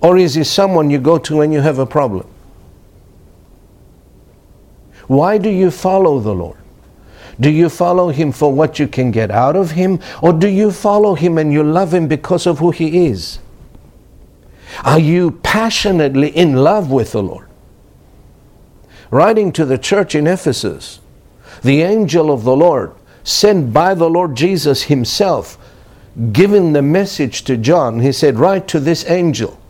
Or 0.00 0.16
is 0.16 0.34
he 0.34 0.44
someone 0.44 0.90
you 0.90 0.98
go 0.98 1.18
to 1.18 1.36
when 1.36 1.52
you 1.52 1.60
have 1.60 1.78
a 1.78 1.86
problem? 1.86 2.26
Why 5.06 5.38
do 5.38 5.50
you 5.50 5.70
follow 5.70 6.20
the 6.20 6.34
Lord? 6.34 6.56
Do 7.38 7.50
you 7.50 7.68
follow 7.68 8.10
him 8.10 8.32
for 8.32 8.52
what 8.52 8.78
you 8.78 8.86
can 8.86 9.10
get 9.10 9.30
out 9.30 9.56
of 9.56 9.72
him? 9.72 9.98
Or 10.22 10.32
do 10.32 10.48
you 10.48 10.70
follow 10.70 11.14
him 11.14 11.38
and 11.38 11.52
you 11.52 11.62
love 11.62 11.92
him 11.92 12.06
because 12.06 12.46
of 12.46 12.58
who 12.58 12.70
he 12.70 13.06
is? 13.06 13.38
Are 14.84 14.98
you 14.98 15.32
passionately 15.42 16.28
in 16.28 16.54
love 16.54 16.90
with 16.90 17.12
the 17.12 17.22
Lord? 17.22 17.48
Writing 19.10 19.52
to 19.52 19.64
the 19.64 19.78
church 19.78 20.14
in 20.14 20.26
Ephesus, 20.26 21.00
the 21.62 21.82
angel 21.82 22.30
of 22.30 22.44
the 22.44 22.56
Lord, 22.56 22.94
sent 23.30 23.72
by 23.72 23.94
the 23.94 24.10
Lord 24.10 24.34
Jesus 24.34 24.84
himself, 24.84 25.56
giving 26.32 26.72
the 26.72 26.82
message 26.82 27.44
to 27.44 27.56
John, 27.56 28.00
he 28.00 28.12
said, 28.12 28.38
Write 28.38 28.66
to 28.68 28.80
this 28.80 29.08
angel 29.08 29.60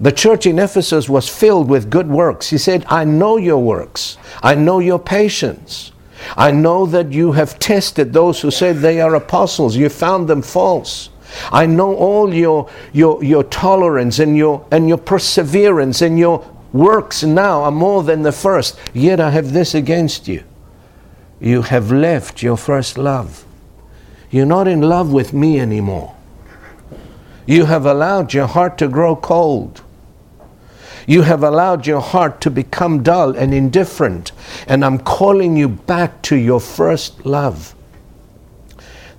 the 0.00 0.12
church 0.12 0.46
in 0.46 0.58
Ephesus 0.58 1.08
was 1.08 1.28
filled 1.28 1.70
with 1.70 1.90
good 1.90 2.08
works. 2.08 2.50
He 2.50 2.58
said, 2.58 2.84
I 2.88 3.04
know 3.04 3.38
your 3.38 3.58
works. 3.58 4.18
I 4.42 4.54
know 4.54 4.78
your 4.78 4.98
patience. 4.98 5.92
I 6.36 6.50
know 6.50 6.84
that 6.86 7.12
you 7.12 7.32
have 7.32 7.58
tested 7.58 8.12
those 8.12 8.40
who 8.40 8.50
said 8.50 8.76
they 8.76 9.00
are 9.00 9.14
apostles. 9.14 9.76
You 9.76 9.88
found 9.88 10.28
them 10.28 10.42
false. 10.42 11.08
I 11.50 11.66
know 11.66 11.94
all 11.94 12.32
your, 12.32 12.68
your, 12.92 13.22
your 13.24 13.44
tolerance 13.44 14.18
and 14.18 14.36
your, 14.36 14.66
and 14.70 14.88
your 14.88 14.98
perseverance 14.98 16.02
and 16.02 16.18
your 16.18 16.46
works 16.72 17.22
now 17.22 17.62
are 17.62 17.70
more 17.70 18.02
than 18.02 18.22
the 18.22 18.32
first. 18.32 18.78
Yet 18.92 19.18
I 19.18 19.30
have 19.30 19.52
this 19.52 19.74
against 19.74 20.28
you. 20.28 20.44
You 21.40 21.62
have 21.62 21.92
left 21.92 22.42
your 22.42 22.56
first 22.56 22.96
love. 22.98 23.44
You're 24.30 24.46
not 24.46 24.68
in 24.68 24.80
love 24.80 25.12
with 25.12 25.32
me 25.32 25.60
anymore. 25.60 26.14
You 27.46 27.66
have 27.66 27.86
allowed 27.86 28.34
your 28.34 28.46
heart 28.46 28.78
to 28.78 28.88
grow 28.88 29.14
cold. 29.14 29.82
You 31.06 31.22
have 31.22 31.44
allowed 31.44 31.86
your 31.86 32.00
heart 32.00 32.40
to 32.40 32.50
become 32.50 33.04
dull 33.04 33.36
and 33.36 33.54
indifferent. 33.54 34.32
And 34.66 34.84
I'm 34.84 34.98
calling 34.98 35.56
you 35.56 35.68
back 35.68 36.22
to 36.22 36.36
your 36.36 36.60
first 36.60 37.24
love. 37.24 37.74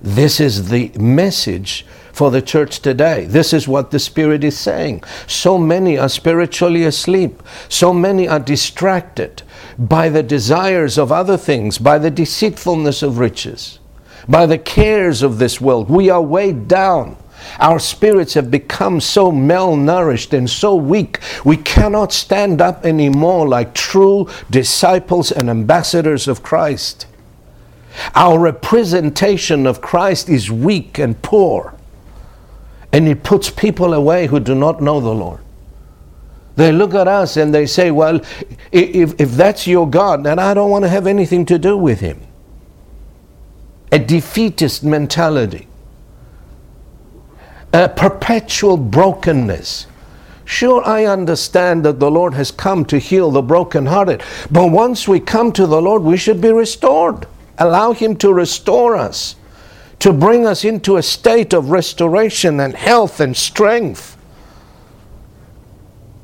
This 0.02 0.38
is 0.38 0.68
the 0.68 0.90
message 0.98 1.86
for 2.12 2.30
the 2.30 2.42
church 2.42 2.80
today. 2.80 3.24
This 3.24 3.52
is 3.52 3.66
what 3.66 3.90
the 3.90 3.98
Spirit 3.98 4.44
is 4.44 4.58
saying. 4.58 5.02
So 5.26 5.56
many 5.56 5.96
are 5.96 6.08
spiritually 6.08 6.84
asleep. 6.84 7.42
So 7.68 7.94
many 7.94 8.28
are 8.28 8.40
distracted 8.40 9.42
by 9.78 10.08
the 10.08 10.22
desires 10.22 10.98
of 10.98 11.12
other 11.12 11.36
things, 11.36 11.78
by 11.78 11.98
the 11.98 12.10
deceitfulness 12.10 13.02
of 13.02 13.18
riches, 13.18 13.78
by 14.28 14.46
the 14.46 14.58
cares 14.58 15.22
of 15.22 15.38
this 15.38 15.60
world. 15.60 15.88
We 15.88 16.10
are 16.10 16.22
weighed 16.22 16.68
down. 16.68 17.16
Our 17.60 17.78
spirits 17.78 18.34
have 18.34 18.50
become 18.50 19.00
so 19.00 19.30
malnourished 19.30 20.36
and 20.36 20.50
so 20.50 20.74
weak, 20.74 21.20
we 21.44 21.56
cannot 21.56 22.12
stand 22.12 22.60
up 22.60 22.84
anymore 22.84 23.46
like 23.46 23.74
true 23.74 24.28
disciples 24.50 25.30
and 25.30 25.48
ambassadors 25.48 26.28
of 26.28 26.42
Christ. 26.42 27.06
Our 28.14 28.38
representation 28.38 29.66
of 29.66 29.80
Christ 29.80 30.28
is 30.28 30.50
weak 30.50 30.98
and 30.98 31.20
poor, 31.22 31.74
and 32.92 33.08
it 33.08 33.22
puts 33.22 33.50
people 33.50 33.94
away 33.94 34.26
who 34.26 34.40
do 34.40 34.54
not 34.54 34.80
know 34.82 35.00
the 35.00 35.14
Lord. 35.14 35.40
They 36.58 36.72
look 36.72 36.94
at 36.94 37.08
us 37.08 37.36
and 37.36 37.54
they 37.54 37.66
say, 37.66 37.92
Well, 37.92 38.20
if, 38.72 39.20
if 39.20 39.30
that's 39.30 39.66
your 39.66 39.88
God, 39.88 40.24
then 40.24 40.40
I 40.40 40.54
don't 40.54 40.70
want 40.70 40.84
to 40.84 40.88
have 40.88 41.06
anything 41.06 41.46
to 41.46 41.58
do 41.58 41.78
with 41.78 42.00
him. 42.00 42.20
A 43.92 43.98
defeatist 44.00 44.84
mentality 44.84 45.68
a 47.72 47.88
perpetual 47.88 48.76
brokenness. 48.76 49.86
Sure, 50.44 50.82
I 50.86 51.04
understand 51.04 51.84
that 51.84 52.00
the 52.00 52.10
Lord 52.10 52.34
has 52.34 52.50
come 52.50 52.84
to 52.86 52.98
heal 52.98 53.30
the 53.30 53.42
brokenhearted, 53.42 54.22
but 54.50 54.72
once 54.72 55.06
we 55.06 55.20
come 55.20 55.52
to 55.52 55.66
the 55.66 55.80
Lord, 55.80 56.02
we 56.02 56.16
should 56.16 56.40
be 56.40 56.50
restored. 56.50 57.26
Allow 57.58 57.92
Him 57.92 58.16
to 58.16 58.32
restore 58.32 58.96
us, 58.96 59.36
to 60.00 60.12
bring 60.12 60.46
us 60.46 60.64
into 60.64 60.96
a 60.96 61.02
state 61.02 61.52
of 61.52 61.70
restoration 61.70 62.60
and 62.60 62.74
health 62.74 63.20
and 63.20 63.36
strength. 63.36 64.17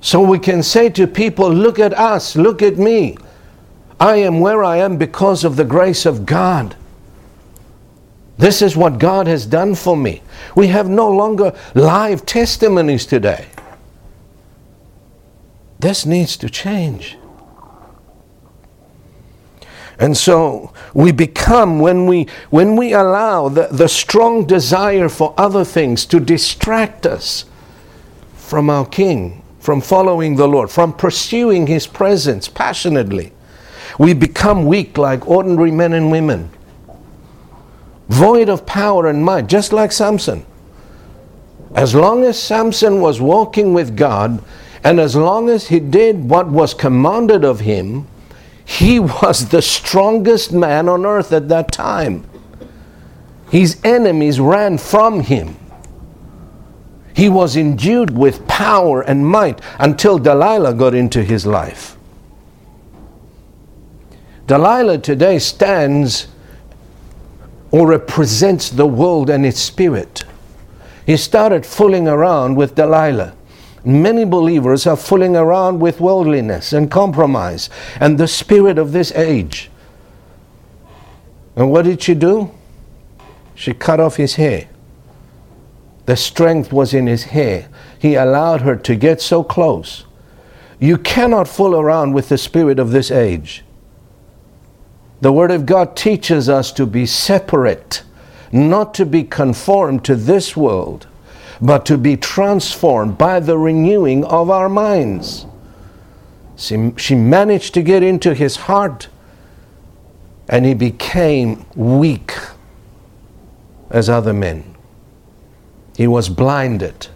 So 0.05 0.21
we 0.21 0.39
can 0.39 0.63
say 0.63 0.91
to 0.91 1.07
people, 1.07 1.51
Look 1.51 1.79
at 1.79 1.95
us, 1.95 2.37
look 2.37 2.61
at 2.61 2.77
me. 2.77 3.17
I 3.99 4.17
am 4.17 4.39
where 4.39 4.63
I 4.63 4.77
am 4.77 4.99
because 4.99 5.45
of 5.45 5.57
the 5.57 5.65
grace 5.65 6.05
of 6.05 6.27
God. 6.27 6.77
This 8.37 8.61
is 8.61 8.77
what 8.77 8.99
God 8.99 9.27
has 9.27 9.47
done 9.47 9.75
for 9.75 9.97
me. 9.97 10.21
We 10.55 10.67
have 10.67 10.91
no 10.91 11.09
longer 11.11 11.57
live 11.75 12.27
testimonies 12.27 13.07
today. 13.07 13.47
This 15.79 16.05
needs 16.05 16.37
to 16.37 16.51
change. 16.51 17.17
And 19.99 20.15
so 20.15 20.75
we 20.93 21.13
become, 21.13 21.81
when 21.81 22.05
we, 22.05 22.27
when 22.51 22.77
we 22.77 22.93
allow 22.93 23.49
the, 23.49 23.69
the 23.69 23.89
strong 23.89 24.45
desire 24.45 25.09
for 25.09 25.33
other 25.39 25.65
things 25.65 26.05
to 26.07 26.21
distract 26.21 27.07
us 27.07 27.47
from 28.35 28.69
our 28.69 28.85
King, 28.85 29.41
from 29.64 29.80
following 29.80 30.37
the 30.37 30.47
Lord, 30.47 30.71
from 30.71 30.92
pursuing 30.92 31.66
His 31.66 31.87
presence 31.87 32.49
passionately, 32.49 33.33
we 33.99 34.12
become 34.12 34.66
weak 34.66 34.99
like 34.99 35.26
ordinary 35.26 35.71
men 35.71 35.92
and 35.94 36.11
women 36.11 36.50
void 38.09 38.49
of 38.49 38.66
power 38.66 39.06
and 39.09 39.25
might, 39.25 39.47
just 39.47 39.73
like 39.73 39.92
Samson. 39.92 40.44
As 41.75 41.94
long 41.94 42.23
as 42.25 42.40
Samson 42.40 43.00
was 43.00 43.20
walking 43.20 43.74
with 43.74 43.96
God, 43.96 44.42
and 44.85 45.00
as 45.00 45.16
long 45.16 45.48
as 45.48 45.68
he 45.68 45.81
did 45.81 46.29
what 46.29 46.48
was 46.48 46.74
commanded 46.74 47.44
of 47.44 47.61
him, 47.61 48.07
he 48.64 49.00
was 49.00 49.48
the 49.48 49.62
strongest 49.62 50.53
man 50.53 50.88
on 50.88 51.07
earth 51.07 51.33
at 51.33 51.48
that 51.48 51.72
time. 51.72 52.24
His 53.50 53.81
enemies 53.83 54.38
ran 54.40 54.79
from 54.79 55.20
him. 55.20 55.57
He 57.14 57.29
was 57.29 57.57
endued 57.57 58.11
with 58.11 58.46
power 58.48 59.00
and 59.00 59.27
might 59.27 59.61
until 59.79 60.18
Delilah 60.18 60.74
got 60.74 60.94
into 60.94 61.22
his 61.22 61.46
life. 61.46 61.96
Delilah 64.46 64.98
today 64.98 65.38
stands 65.38 66.27
or 67.70 67.87
represents 67.87 68.68
the 68.68 68.87
world 68.87 69.31
and 69.31 69.46
its 69.46 69.61
spirit. 69.61 70.24
He 71.07 71.16
started 71.16 71.64
fooling 71.64 72.09
around 72.09 72.57
with 72.57 72.74
Delilah. 72.74 73.35
Many 73.85 74.24
believers 74.24 74.87
are 74.87 74.96
fooling 74.96 75.37
around 75.37 75.79
with 75.79 76.00
worldliness 76.00 76.72
and 76.72 76.90
compromise 76.90 77.70
and 78.00 78.18
the 78.18 78.27
spirit 78.29 78.79
of 78.79 78.92
this 78.92 79.12
age. 79.12 79.70
And 81.55 81.70
what 81.70 81.85
did 81.85 82.03
she 82.03 82.14
do? 82.14 82.50
She 83.55 83.72
cut 83.72 84.00
off 84.00 84.16
his 84.16 84.35
hair. 84.35 84.68
The 86.07 86.17
strength 86.17 86.73
was 86.73 86.93
in 86.93 87.07
his 87.07 87.25
hair. 87.25 87.69
He 87.99 88.14
allowed 88.14 88.61
her 88.61 88.77
to 88.77 88.97
get 88.97 89.21
so 89.21 89.43
close. 89.43 90.05
You 90.79 90.99
cannot 90.99 91.49
fool 91.49 91.75
around 91.75 92.12
with 92.12 92.29
the 92.29 92.38
spirit 92.38 92.79
of 92.79 92.90
this 92.90 93.11
age. 93.11 93.64
The 95.21 95.33
Word 95.33 95.51
of 95.51 95.64
God 95.64 95.97
teaches 95.97 96.49
us 96.49 96.71
to 96.73 96.85
be 96.85 97.07
separate, 97.07 98.03
not 98.53 98.93
to 98.95 99.07
be 99.07 99.25
conformed 99.25 100.05
to 100.05 100.14
this 100.14 100.55
world, 100.55 101.07
but 101.61 101.87
to 101.87 101.97
be 101.97 102.17
transformed 102.17 103.17
by 103.17 103.40
the 103.40 103.57
renewing 103.57 104.25
of 104.25 104.51
our 104.51 104.69
minds. 104.69 105.47
She, 106.57 106.93
she 106.99 107.14
managed 107.14 107.73
to 107.75 107.83
get 107.83 108.03
into 108.03 108.35
his 108.35 108.57
heart, 108.57 109.09
and 110.49 110.67
he 110.67 110.75
became 110.75 111.64
weak 111.75 112.35
as 113.90 114.11
other 114.11 114.35
men. 114.35 114.74
He 115.96 116.07
was 116.07 116.28
blinded. 116.28 117.09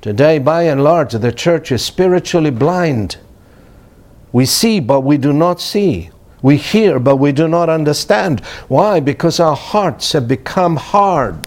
Today, 0.00 0.38
by 0.38 0.64
and 0.64 0.82
large, 0.82 1.12
the 1.12 1.32
church 1.32 1.72
is 1.72 1.84
spiritually 1.84 2.50
blind. 2.50 3.16
We 4.32 4.46
see, 4.46 4.80
but 4.80 5.00
we 5.02 5.16
do 5.16 5.32
not 5.32 5.60
see. 5.60 6.10
We 6.42 6.56
hear, 6.56 6.98
but 6.98 7.16
we 7.16 7.32
do 7.32 7.46
not 7.46 7.68
understand. 7.68 8.40
Why? 8.68 8.98
Because 8.98 9.38
our 9.38 9.54
hearts 9.54 10.12
have 10.12 10.26
become 10.26 10.76
hard 10.76 11.46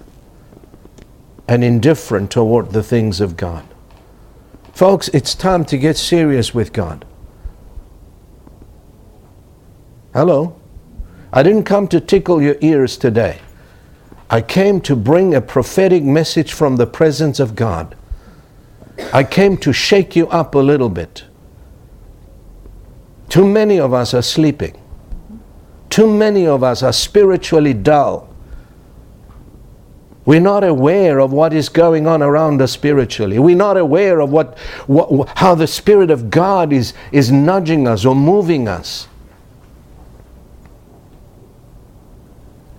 and 1.48 1.64
indifferent 1.64 2.32
toward 2.32 2.72
the 2.72 2.82
things 2.82 3.20
of 3.20 3.36
God. 3.36 3.66
Folks, 4.74 5.10
it's 5.10 5.36
time 5.36 5.66
to 5.66 5.78
get 5.78 5.98
serious 5.98 6.54
with 6.54 6.74
God. 6.74 7.06
Hello? 10.14 10.60
I 11.34 11.44
didn't 11.44 11.64
come 11.64 11.88
to 11.90 12.00
tickle 12.00 12.42
your 12.42 12.56
ears 12.62 12.98
today. 12.98 13.40
I 14.30 14.42
came 14.42 14.82
to 14.82 14.96
bring 14.96 15.36
a 15.36 15.42
prophetic 15.42 16.04
message 16.04 16.54
from 16.54 16.78
the 16.78 16.88
presence 16.88 17.40
of 17.40 17.56
God. 17.56 17.96
I 19.14 19.24
came 19.24 19.58
to 19.58 19.74
shake 19.74 20.16
you 20.16 20.28
up 20.30 20.56
a 20.56 20.60
little 20.60 20.90
bit. 20.90 21.26
Too 23.30 23.46
many 23.46 23.80
of 23.80 23.94
us 23.94 24.14
are 24.14 24.22
sleeping. 24.22 24.80
Too 25.90 26.12
many 26.12 26.48
of 26.48 26.64
us 26.64 26.82
are 26.84 26.94
spiritually 26.94 27.74
dull. 27.74 28.30
We're 30.26 30.42
not 30.42 30.64
aware 30.64 31.20
of 31.20 31.32
what 31.32 31.54
is 31.54 31.70
going 31.70 32.08
on 32.08 32.24
around 32.24 32.62
us 32.62 32.72
spiritually. 32.72 33.38
We're 33.38 33.56
not 33.56 33.78
aware 33.78 34.20
of 34.22 34.32
what, 34.32 34.58
what, 34.88 35.30
how 35.38 35.54
the 35.54 35.68
Spirit 35.68 36.10
of 36.10 36.32
God 36.32 36.74
is, 36.74 36.94
is 37.12 37.32
nudging 37.32 37.88
us 37.88 38.06
or 38.06 38.16
moving 38.16 38.68
us. 38.68 39.08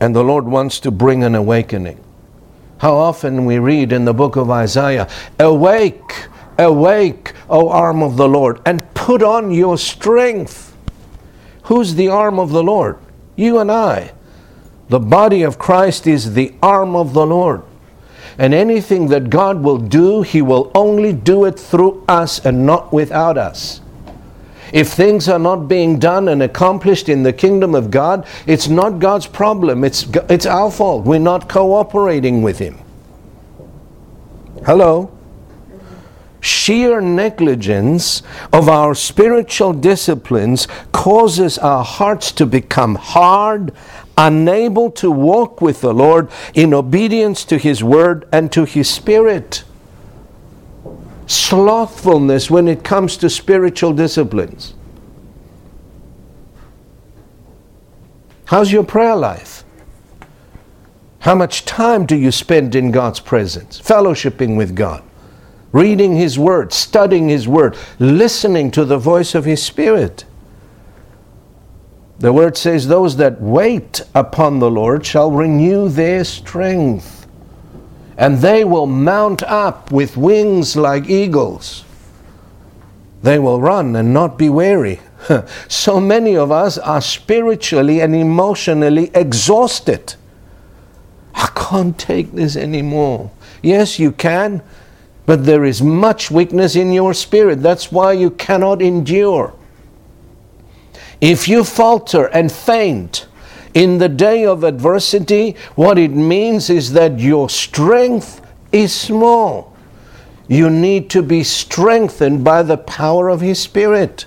And 0.00 0.14
the 0.14 0.24
Lord 0.24 0.44
wants 0.44 0.80
to 0.80 0.90
bring 0.90 1.24
an 1.24 1.34
awakening. 1.34 2.02
How 2.78 2.94
often 2.94 3.46
we 3.46 3.58
read 3.58 3.92
in 3.92 4.04
the 4.04 4.12
book 4.12 4.36
of 4.36 4.50
Isaiah, 4.50 5.08
Awake, 5.38 6.26
awake, 6.58 7.32
O 7.48 7.68
arm 7.68 8.02
of 8.02 8.16
the 8.16 8.28
Lord, 8.28 8.60
and 8.66 8.82
put 8.94 9.22
on 9.22 9.50
your 9.50 9.78
strength. 9.78 10.76
Who's 11.64 11.94
the 11.94 12.08
arm 12.08 12.38
of 12.38 12.50
the 12.50 12.62
Lord? 12.62 12.98
You 13.34 13.58
and 13.58 13.70
I. 13.70 14.12
The 14.88 15.00
body 15.00 15.42
of 15.42 15.58
Christ 15.58 16.06
is 16.06 16.34
the 16.34 16.54
arm 16.62 16.94
of 16.94 17.12
the 17.12 17.26
Lord. 17.26 17.62
And 18.38 18.52
anything 18.52 19.08
that 19.08 19.30
God 19.30 19.62
will 19.62 19.78
do, 19.78 20.22
He 20.22 20.42
will 20.42 20.70
only 20.74 21.12
do 21.12 21.44
it 21.44 21.58
through 21.58 22.04
us 22.06 22.44
and 22.44 22.66
not 22.66 22.92
without 22.92 23.38
us. 23.38 23.80
If 24.76 24.92
things 24.92 25.26
are 25.26 25.38
not 25.38 25.68
being 25.68 25.98
done 25.98 26.28
and 26.28 26.42
accomplished 26.42 27.08
in 27.08 27.22
the 27.22 27.32
kingdom 27.32 27.74
of 27.74 27.90
God, 27.90 28.26
it's 28.46 28.68
not 28.68 28.98
God's 28.98 29.26
problem, 29.26 29.84
it's, 29.84 30.06
it's 30.28 30.44
our 30.44 30.70
fault. 30.70 31.06
We're 31.06 31.18
not 31.18 31.48
cooperating 31.48 32.42
with 32.42 32.58
Him. 32.58 32.78
Hello? 34.66 35.10
sheer 36.42 37.00
negligence 37.00 38.22
of 38.52 38.68
our 38.68 38.94
spiritual 38.94 39.72
disciplines 39.72 40.68
causes 40.92 41.56
our 41.58 41.82
hearts 41.82 42.30
to 42.30 42.46
become 42.46 42.96
hard, 42.96 43.72
unable 44.18 44.90
to 44.90 45.10
walk 45.10 45.62
with 45.62 45.80
the 45.80 45.94
Lord 45.94 46.28
in 46.52 46.74
obedience 46.74 47.46
to 47.46 47.56
His 47.56 47.82
Word 47.82 48.28
and 48.30 48.52
to 48.52 48.64
His 48.64 48.90
Spirit. 48.90 49.64
Slothfulness 51.26 52.50
when 52.50 52.68
it 52.68 52.84
comes 52.84 53.16
to 53.18 53.28
spiritual 53.28 53.92
disciplines. 53.92 54.74
How's 58.46 58.70
your 58.70 58.84
prayer 58.84 59.16
life? 59.16 59.64
How 61.20 61.34
much 61.34 61.64
time 61.64 62.06
do 62.06 62.14
you 62.14 62.30
spend 62.30 62.76
in 62.76 62.92
God's 62.92 63.18
presence, 63.18 63.80
fellowshipping 63.80 64.56
with 64.56 64.76
God, 64.76 65.02
reading 65.72 66.14
His 66.14 66.38
Word, 66.38 66.72
studying 66.72 67.28
His 67.28 67.48
Word, 67.48 67.76
listening 67.98 68.70
to 68.70 68.84
the 68.84 68.98
voice 68.98 69.34
of 69.34 69.44
His 69.44 69.60
Spirit? 69.60 70.24
The 72.20 72.32
Word 72.32 72.56
says, 72.56 72.86
Those 72.86 73.16
that 73.16 73.40
wait 73.40 74.02
upon 74.14 74.60
the 74.60 74.70
Lord 74.70 75.04
shall 75.04 75.32
renew 75.32 75.88
their 75.88 76.22
strength, 76.22 77.15
and 78.18 78.38
they 78.38 78.64
will 78.64 78.86
mount 78.86 79.42
up 79.42 79.90
with 79.92 80.16
wings 80.16 80.76
like 80.76 81.08
eagles. 81.08 81.84
They 83.22 83.38
will 83.38 83.60
run 83.60 83.96
and 83.96 84.14
not 84.14 84.38
be 84.38 84.48
weary. 84.48 85.00
so 85.68 86.00
many 86.00 86.36
of 86.36 86.50
us 86.50 86.78
are 86.78 87.00
spiritually 87.00 88.00
and 88.00 88.14
emotionally 88.14 89.10
exhausted. 89.14 90.14
I 91.34 91.50
can't 91.54 91.98
take 91.98 92.32
this 92.32 92.56
anymore. 92.56 93.30
Yes, 93.62 93.98
you 93.98 94.12
can, 94.12 94.62
but 95.26 95.44
there 95.44 95.64
is 95.64 95.82
much 95.82 96.30
weakness 96.30 96.76
in 96.76 96.92
your 96.92 97.12
spirit. 97.12 97.62
That's 97.62 97.92
why 97.92 98.12
you 98.12 98.30
cannot 98.30 98.80
endure. 98.80 99.52
If 101.20 101.48
you 101.48 101.64
falter 101.64 102.26
and 102.26 102.50
faint 102.50 103.26
in 103.76 103.98
the 103.98 104.08
day 104.08 104.46
of 104.46 104.64
adversity, 104.64 105.54
what 105.74 105.98
it 105.98 106.10
means 106.10 106.70
is 106.70 106.94
that 106.94 107.20
your 107.20 107.50
strength 107.50 108.40
is 108.72 108.90
small. 108.90 109.76
You 110.48 110.70
need 110.70 111.10
to 111.10 111.22
be 111.22 111.44
strengthened 111.44 112.42
by 112.42 112.62
the 112.62 112.78
power 112.78 113.28
of 113.28 113.42
His 113.42 113.60
Spirit. 113.60 114.24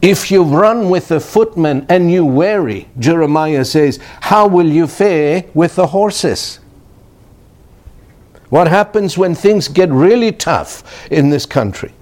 If 0.00 0.30
you 0.30 0.42
run 0.42 0.88
with 0.88 1.08
the 1.08 1.20
footmen 1.20 1.84
and 1.90 2.10
you 2.10 2.24
weary, 2.24 2.88
Jeremiah 2.98 3.66
says, 3.66 3.98
how 4.22 4.46
will 4.48 4.66
you 4.66 4.86
fare 4.86 5.44
with 5.52 5.74
the 5.74 5.88
horses? 5.88 6.60
What 8.48 8.68
happens 8.68 9.18
when 9.18 9.34
things 9.34 9.68
get 9.68 9.90
really 9.90 10.32
tough 10.32 10.82
in 11.10 11.28
this 11.28 11.44
country? 11.44 11.92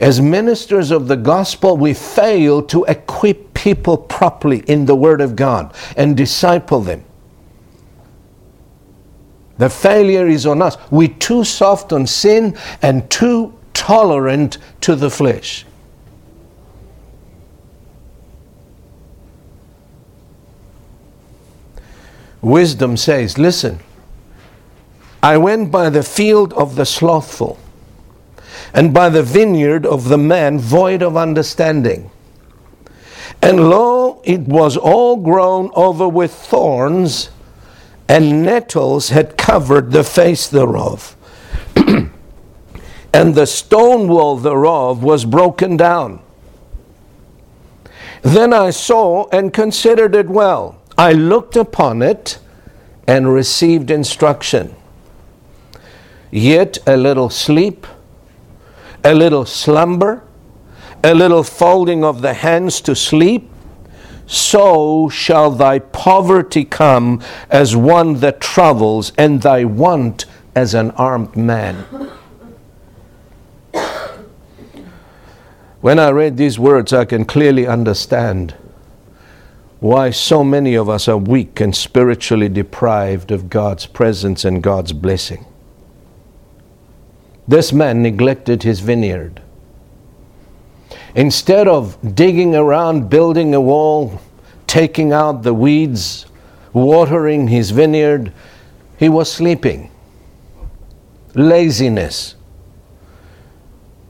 As 0.00 0.20
ministers 0.20 0.90
of 0.90 1.08
the 1.08 1.16
gospel, 1.16 1.76
we 1.76 1.92
fail 1.92 2.62
to 2.62 2.84
equip 2.84 3.52
people 3.52 3.98
properly 3.98 4.60
in 4.60 4.86
the 4.86 4.96
Word 4.96 5.20
of 5.20 5.36
God 5.36 5.74
and 5.96 6.16
disciple 6.16 6.80
them. 6.80 7.04
The 9.58 9.68
failure 9.68 10.26
is 10.26 10.46
on 10.46 10.62
us. 10.62 10.78
We're 10.90 11.08
too 11.08 11.44
soft 11.44 11.92
on 11.92 12.06
sin 12.06 12.56
and 12.80 13.10
too 13.10 13.52
tolerant 13.74 14.56
to 14.80 14.96
the 14.96 15.10
flesh. 15.10 15.66
Wisdom 22.40 22.96
says, 22.96 23.36
Listen, 23.36 23.80
I 25.22 25.36
went 25.36 25.70
by 25.70 25.90
the 25.90 26.02
field 26.02 26.54
of 26.54 26.76
the 26.76 26.86
slothful, 26.86 27.58
and 28.72 28.94
by 28.94 29.08
the 29.08 29.22
vineyard 29.22 29.84
of 29.84 30.08
the 30.08 30.18
man 30.18 30.58
void 30.58 31.02
of 31.02 31.16
understanding. 31.16 32.10
And 33.42 33.70
lo, 33.70 34.20
it 34.24 34.40
was 34.40 34.76
all 34.76 35.16
grown 35.16 35.70
over 35.74 36.08
with 36.08 36.32
thorns, 36.32 37.30
and 38.08 38.42
nettles 38.42 39.10
had 39.10 39.36
covered 39.36 39.92
the 39.92 40.04
face 40.04 40.46
thereof. 40.48 41.16
and 43.12 43.34
the 43.34 43.46
stone 43.46 44.08
wall 44.08 44.36
thereof 44.36 45.02
was 45.02 45.24
broken 45.24 45.76
down. 45.76 46.20
Then 48.22 48.52
I 48.52 48.70
saw 48.70 49.28
and 49.30 49.52
considered 49.52 50.14
it 50.14 50.28
well. 50.28 50.80
I 50.98 51.12
looked 51.12 51.56
upon 51.56 52.02
it 52.02 52.38
and 53.06 53.32
received 53.32 53.90
instruction. 53.90 54.74
Yet 56.30 56.78
a 56.86 56.96
little 56.96 57.30
sleep, 57.30 57.86
a 59.04 59.14
little 59.14 59.44
slumber, 59.44 60.22
a 61.02 61.14
little 61.14 61.42
folding 61.42 62.04
of 62.04 62.22
the 62.22 62.34
hands 62.34 62.80
to 62.82 62.94
sleep, 62.94 63.48
so 64.26 65.08
shall 65.08 65.50
thy 65.50 65.78
poverty 65.78 66.64
come 66.64 67.22
as 67.48 67.74
one 67.74 68.14
that 68.20 68.40
travels, 68.40 69.12
and 69.18 69.42
thy 69.42 69.64
want 69.64 70.26
as 70.54 70.74
an 70.74 70.90
armed 70.92 71.36
man. 71.36 71.84
When 75.80 75.98
I 75.98 76.10
read 76.10 76.36
these 76.36 76.58
words, 76.58 76.92
I 76.92 77.06
can 77.06 77.24
clearly 77.24 77.66
understand 77.66 78.54
why 79.80 80.10
so 80.10 80.44
many 80.44 80.74
of 80.74 80.90
us 80.90 81.08
are 81.08 81.16
weak 81.16 81.58
and 81.58 81.74
spiritually 81.74 82.50
deprived 82.50 83.30
of 83.30 83.48
God's 83.48 83.86
presence 83.86 84.44
and 84.44 84.62
God's 84.62 84.92
blessing. 84.92 85.46
This 87.50 87.72
man 87.72 88.00
neglected 88.00 88.62
his 88.62 88.78
vineyard. 88.78 89.42
Instead 91.16 91.66
of 91.66 92.14
digging 92.14 92.54
around, 92.54 93.10
building 93.10 93.56
a 93.56 93.60
wall, 93.60 94.20
taking 94.68 95.12
out 95.12 95.42
the 95.42 95.52
weeds, 95.52 96.26
watering 96.72 97.48
his 97.48 97.72
vineyard, 97.72 98.32
he 99.00 99.08
was 99.08 99.32
sleeping. 99.32 99.90
Laziness. 101.34 102.36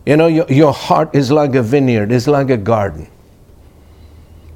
You 0.05 0.19
know, 0.19 0.27
your, 0.27 0.45
your 0.51 0.75
heart 0.75 1.15
is 1.15 1.33
like 1.33 1.55
a 1.55 1.63
vineyard, 1.63 2.13
it's 2.13 2.27
like 2.27 2.51
a 2.51 2.59
garden. 2.59 3.09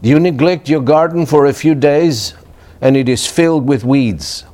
You 0.03 0.21
neglect 0.21 0.69
your 0.69 0.83
garden 0.83 1.25
for 1.25 1.47
a 1.47 1.55
few 1.55 1.75
days 1.75 2.35
and 2.83 2.99
it 2.99 3.09
is 3.09 3.27
filled 3.27 3.67
with 3.67 3.83
weeds. 3.83 4.45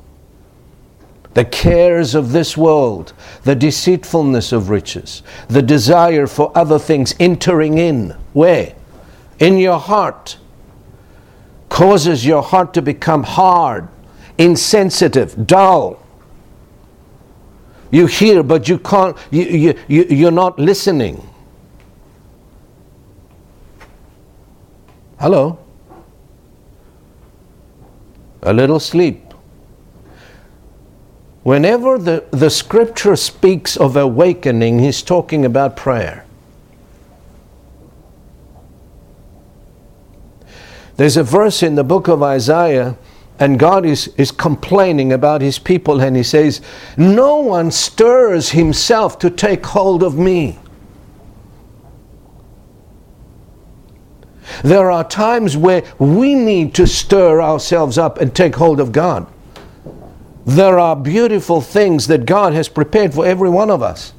The 1.33 1.45
cares 1.45 2.13
of 2.13 2.33
this 2.33 2.57
world, 2.57 3.13
the 3.43 3.55
deceitfulness 3.55 4.51
of 4.51 4.69
riches, 4.69 5.23
the 5.47 5.61
desire 5.61 6.27
for 6.27 6.51
other 6.55 6.77
things 6.77 7.15
entering 7.19 7.77
in. 7.77 8.17
Where? 8.33 8.75
In 9.39 9.57
your 9.57 9.79
heart. 9.79 10.37
Causes 11.69 12.25
your 12.25 12.43
heart 12.43 12.73
to 12.73 12.81
become 12.81 13.23
hard, 13.23 13.87
insensitive, 14.37 15.47
dull. 15.47 16.05
You 17.91 18.07
hear, 18.07 18.43
but 18.43 18.67
you 18.67 18.77
can't, 18.77 19.17
you, 19.31 19.43
you, 19.43 19.79
you, 19.87 20.03
you're 20.09 20.31
not 20.31 20.59
listening. 20.59 21.27
Hello? 25.19 25.59
A 28.41 28.51
little 28.51 28.79
sleep. 28.79 29.30
Whenever 31.43 31.97
the, 31.97 32.25
the 32.31 32.49
scripture 32.49 33.15
speaks 33.15 33.75
of 33.75 33.97
awakening, 33.97 34.79
he's 34.79 35.01
talking 35.01 35.43
about 35.43 35.75
prayer. 35.75 36.25
There's 40.97 41.17
a 41.17 41.23
verse 41.23 41.63
in 41.63 41.75
the 41.75 41.83
book 41.83 42.07
of 42.07 42.21
Isaiah 42.21 42.95
and 43.41 43.57
God 43.57 43.87
is, 43.87 44.07
is 44.17 44.31
complaining 44.31 45.11
about 45.11 45.41
his 45.41 45.57
people, 45.57 45.99
and 45.99 46.15
he 46.15 46.21
says, 46.21 46.61
No 46.95 47.37
one 47.37 47.71
stirs 47.71 48.51
himself 48.51 49.17
to 49.17 49.31
take 49.31 49.65
hold 49.65 50.03
of 50.03 50.15
me. 50.15 50.59
There 54.63 54.91
are 54.91 55.03
times 55.03 55.57
where 55.57 55.83
we 55.97 56.35
need 56.35 56.75
to 56.75 56.85
stir 56.85 57.41
ourselves 57.41 57.97
up 57.97 58.19
and 58.19 58.35
take 58.35 58.55
hold 58.55 58.79
of 58.79 58.91
God. 58.91 59.25
There 60.45 60.79
are 60.79 60.95
beautiful 60.95 61.61
things 61.61 62.07
that 62.07 62.25
God 62.25 62.53
has 62.53 62.67
prepared 62.67 63.13
for 63.13 63.25
every 63.25 63.49
one 63.49 63.69
of 63.69 63.83
us. 63.83 64.13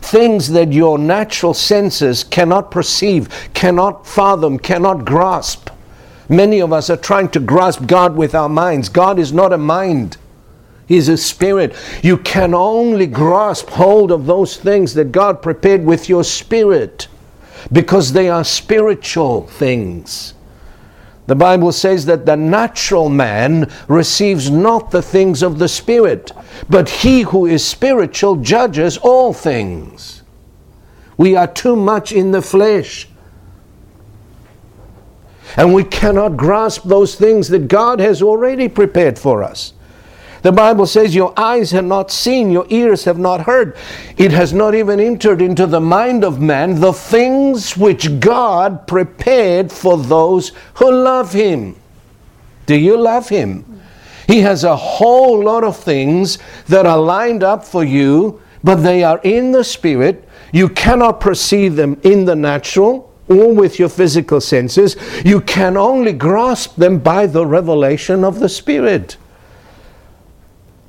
Things 0.00 0.50
that 0.50 0.72
your 0.72 0.98
natural 0.98 1.54
senses 1.54 2.22
cannot 2.22 2.70
perceive, 2.70 3.28
cannot 3.54 4.06
fathom, 4.06 4.58
cannot 4.58 5.04
grasp. 5.04 5.70
Many 6.28 6.60
of 6.60 6.72
us 6.72 6.90
are 6.90 6.96
trying 6.96 7.28
to 7.30 7.40
grasp 7.40 7.86
God 7.86 8.16
with 8.16 8.34
our 8.34 8.48
minds. 8.48 8.88
God 8.88 9.18
is 9.18 9.32
not 9.32 9.52
a 9.52 9.58
mind. 9.58 10.16
He 10.86 10.96
is 10.96 11.08
a 11.08 11.16
spirit. 11.16 11.74
You 12.02 12.18
can 12.18 12.54
only 12.54 13.06
grasp 13.06 13.70
hold 13.70 14.12
of 14.12 14.26
those 14.26 14.56
things 14.56 14.94
that 14.94 15.10
God 15.12 15.42
prepared 15.42 15.84
with 15.84 16.08
your 16.08 16.22
spirit 16.22 17.08
because 17.72 18.12
they 18.12 18.28
are 18.28 18.44
spiritual 18.44 19.46
things. 19.48 20.34
The 21.26 21.34
Bible 21.34 21.72
says 21.72 22.06
that 22.06 22.24
the 22.24 22.36
natural 22.36 23.08
man 23.08 23.70
receives 23.88 24.50
not 24.50 24.90
the 24.90 25.02
things 25.02 25.42
of 25.42 25.58
the 25.58 25.68
Spirit, 25.68 26.30
but 26.68 26.88
he 26.88 27.22
who 27.22 27.46
is 27.46 27.64
spiritual 27.64 28.36
judges 28.36 28.96
all 28.96 29.32
things. 29.32 30.22
We 31.16 31.34
are 31.34 31.48
too 31.48 31.74
much 31.74 32.12
in 32.12 32.30
the 32.30 32.42
flesh. 32.42 33.08
And 35.56 35.74
we 35.74 35.84
cannot 35.84 36.36
grasp 36.36 36.82
those 36.84 37.14
things 37.14 37.48
that 37.48 37.68
God 37.68 37.98
has 37.98 38.22
already 38.22 38.68
prepared 38.68 39.18
for 39.18 39.42
us. 39.42 39.72
The 40.46 40.52
Bible 40.52 40.86
says, 40.86 41.12
Your 41.12 41.34
eyes 41.36 41.72
have 41.72 41.86
not 41.86 42.12
seen, 42.12 42.52
your 42.52 42.66
ears 42.70 43.02
have 43.02 43.18
not 43.18 43.46
heard. 43.46 43.76
It 44.16 44.30
has 44.30 44.52
not 44.52 44.76
even 44.76 45.00
entered 45.00 45.42
into 45.42 45.66
the 45.66 45.80
mind 45.80 46.22
of 46.22 46.40
man 46.40 46.78
the 46.78 46.92
things 46.92 47.76
which 47.76 48.20
God 48.20 48.86
prepared 48.86 49.72
for 49.72 49.98
those 49.98 50.52
who 50.74 50.88
love 50.92 51.32
Him. 51.32 51.74
Do 52.66 52.76
you 52.76 52.96
love 52.96 53.28
Him? 53.28 53.82
He 54.28 54.42
has 54.42 54.62
a 54.62 54.76
whole 54.76 55.42
lot 55.42 55.64
of 55.64 55.76
things 55.76 56.38
that 56.68 56.86
are 56.86 57.00
lined 57.00 57.42
up 57.42 57.64
for 57.64 57.82
you, 57.82 58.40
but 58.62 58.76
they 58.76 59.02
are 59.02 59.20
in 59.24 59.50
the 59.50 59.64
Spirit. 59.64 60.28
You 60.52 60.68
cannot 60.68 61.20
perceive 61.20 61.74
them 61.74 62.00
in 62.04 62.24
the 62.24 62.36
natural 62.36 63.12
or 63.26 63.52
with 63.52 63.80
your 63.80 63.88
physical 63.88 64.40
senses. 64.40 64.94
You 65.24 65.40
can 65.40 65.76
only 65.76 66.12
grasp 66.12 66.76
them 66.76 67.00
by 67.00 67.26
the 67.26 67.44
revelation 67.44 68.22
of 68.22 68.38
the 68.38 68.48
Spirit. 68.48 69.16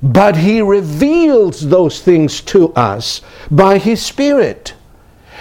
But 0.02 0.36
He 0.36 0.62
reveals 0.62 1.68
those 1.68 2.00
things 2.00 2.40
to 2.42 2.72
us 2.74 3.20
by 3.50 3.78
His 3.78 4.04
Spirit. 4.04 4.74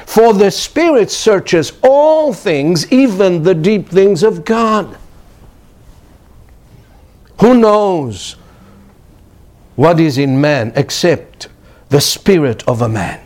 For 0.05 0.33
the 0.33 0.51
Spirit 0.51 1.11
searches 1.11 1.73
all 1.83 2.33
things, 2.33 2.91
even 2.91 3.43
the 3.43 3.53
deep 3.53 3.89
things 3.89 4.23
of 4.23 4.45
God. 4.45 4.97
Who 7.39 7.53
knows 7.53 8.35
what 9.75 9.99
is 9.99 10.17
in 10.17 10.41
man 10.41 10.73
except 10.75 11.49
the 11.89 12.01
spirit 12.01 12.67
of 12.67 12.81
a 12.81 12.89
man? 12.89 13.21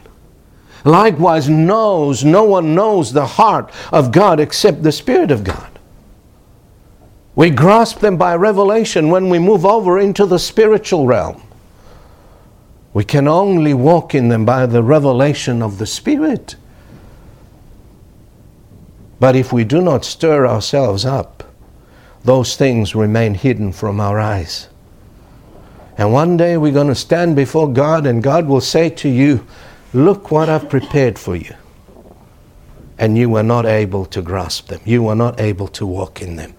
Likewise, 0.83 1.47
knows 1.47 2.23
no 2.23 2.43
one 2.43 2.75
knows 2.75 3.13
the 3.13 3.25
heart 3.25 3.71
of 3.91 4.11
God 4.11 4.39
except 4.39 4.83
the 4.83 4.91
Spirit 4.91 5.31
of 5.31 5.43
God. 5.43 5.70
We 7.35 7.49
grasp 7.49 7.99
them 7.99 8.17
by 8.17 8.35
revelation 8.35 9.09
when 9.09 9.29
we 9.29 9.39
move 9.39 9.65
over 9.65 9.99
into 9.99 10.25
the 10.25 10.39
spiritual 10.39 11.05
realm. 11.05 11.41
We 12.93 13.05
can 13.05 13.27
only 13.27 13.73
walk 13.73 14.13
in 14.13 14.27
them 14.27 14.45
by 14.45 14.65
the 14.65 14.83
revelation 14.83 15.61
of 15.61 15.77
the 15.77 15.85
Spirit. 15.85 16.57
But 19.19 19.35
if 19.35 19.53
we 19.53 19.63
do 19.63 19.81
not 19.81 20.03
stir 20.03 20.45
ourselves 20.45 21.05
up, 21.05 21.43
those 22.23 22.55
things 22.55 22.95
remain 22.95 23.33
hidden 23.35 23.71
from 23.71 23.99
our 23.99 24.19
eyes. 24.19 24.67
And 25.97 26.11
one 26.11 26.35
day 26.35 26.57
we're 26.57 26.73
going 26.73 26.87
to 26.87 26.95
stand 26.95 27.35
before 27.35 27.71
God, 27.71 28.05
and 28.05 28.21
God 28.21 28.47
will 28.47 28.61
say 28.61 28.89
to 28.89 29.09
you, 29.09 29.45
Look 29.93 30.31
what 30.31 30.49
I've 30.49 30.69
prepared 30.69 31.19
for 31.19 31.35
you. 31.35 31.53
And 32.97 33.17
you 33.17 33.29
were 33.29 33.43
not 33.43 33.65
able 33.65 34.05
to 34.07 34.21
grasp 34.21 34.67
them, 34.67 34.81
you 34.85 35.03
were 35.03 35.15
not 35.15 35.39
able 35.39 35.67
to 35.69 35.85
walk 35.85 36.21
in 36.21 36.35
them. 36.35 36.55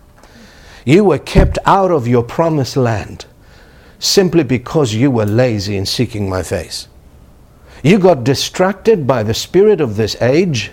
You 0.84 1.04
were 1.04 1.18
kept 1.18 1.58
out 1.64 1.90
of 1.90 2.08
your 2.08 2.22
promised 2.22 2.76
land 2.76 3.26
simply 3.98 4.42
because 4.42 4.94
you 4.94 5.10
were 5.10 5.26
lazy 5.26 5.76
in 5.76 5.86
seeking 5.86 6.28
my 6.28 6.42
face. 6.42 6.88
You 7.82 7.98
got 7.98 8.24
distracted 8.24 9.06
by 9.06 9.22
the 9.22 9.34
spirit 9.34 9.80
of 9.80 9.96
this 9.96 10.20
age 10.20 10.72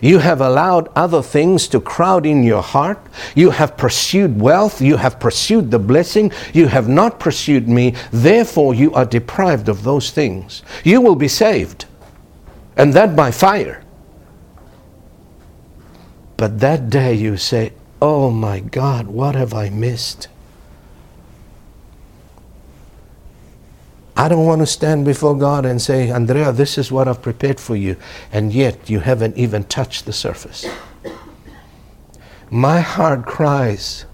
you 0.00 0.18
have 0.18 0.40
allowed 0.40 0.88
other 0.94 1.22
things 1.22 1.66
to 1.68 1.80
crowd 1.80 2.24
in 2.24 2.42
your 2.42 2.62
heart. 2.62 2.98
You 3.34 3.50
have 3.50 3.76
pursued 3.76 4.40
wealth. 4.40 4.80
You 4.80 4.96
have 4.96 5.18
pursued 5.18 5.70
the 5.70 5.78
blessing. 5.78 6.32
You 6.52 6.68
have 6.68 6.88
not 6.88 7.18
pursued 7.18 7.68
me. 7.68 7.94
Therefore, 8.12 8.74
you 8.74 8.92
are 8.94 9.04
deprived 9.04 9.68
of 9.68 9.82
those 9.82 10.10
things. 10.10 10.62
You 10.84 11.00
will 11.00 11.16
be 11.16 11.28
saved, 11.28 11.86
and 12.76 12.92
that 12.94 13.16
by 13.16 13.30
fire. 13.30 13.82
But 16.36 16.60
that 16.60 16.88
day 16.88 17.14
you 17.14 17.36
say, 17.36 17.72
Oh 18.00 18.30
my 18.30 18.60
God, 18.60 19.08
what 19.08 19.34
have 19.34 19.52
I 19.52 19.70
missed? 19.70 20.28
I 24.16 24.28
don't 24.28 24.46
want 24.46 24.60
to 24.60 24.66
stand 24.66 25.04
before 25.04 25.36
God 25.36 25.64
and 25.64 25.80
say, 25.80 26.10
Andrea, 26.10 26.50
this 26.50 26.76
is 26.76 26.90
what 26.90 27.06
I've 27.06 27.22
prepared 27.22 27.60
for 27.60 27.76
you, 27.76 27.96
and 28.32 28.52
yet 28.52 28.90
you 28.90 29.00
haven't 29.00 29.36
even 29.36 29.64
touched 29.64 30.06
the 30.06 30.12
surface. 30.12 30.66
My 32.50 32.80
heart 32.80 33.26
cries 33.26 34.06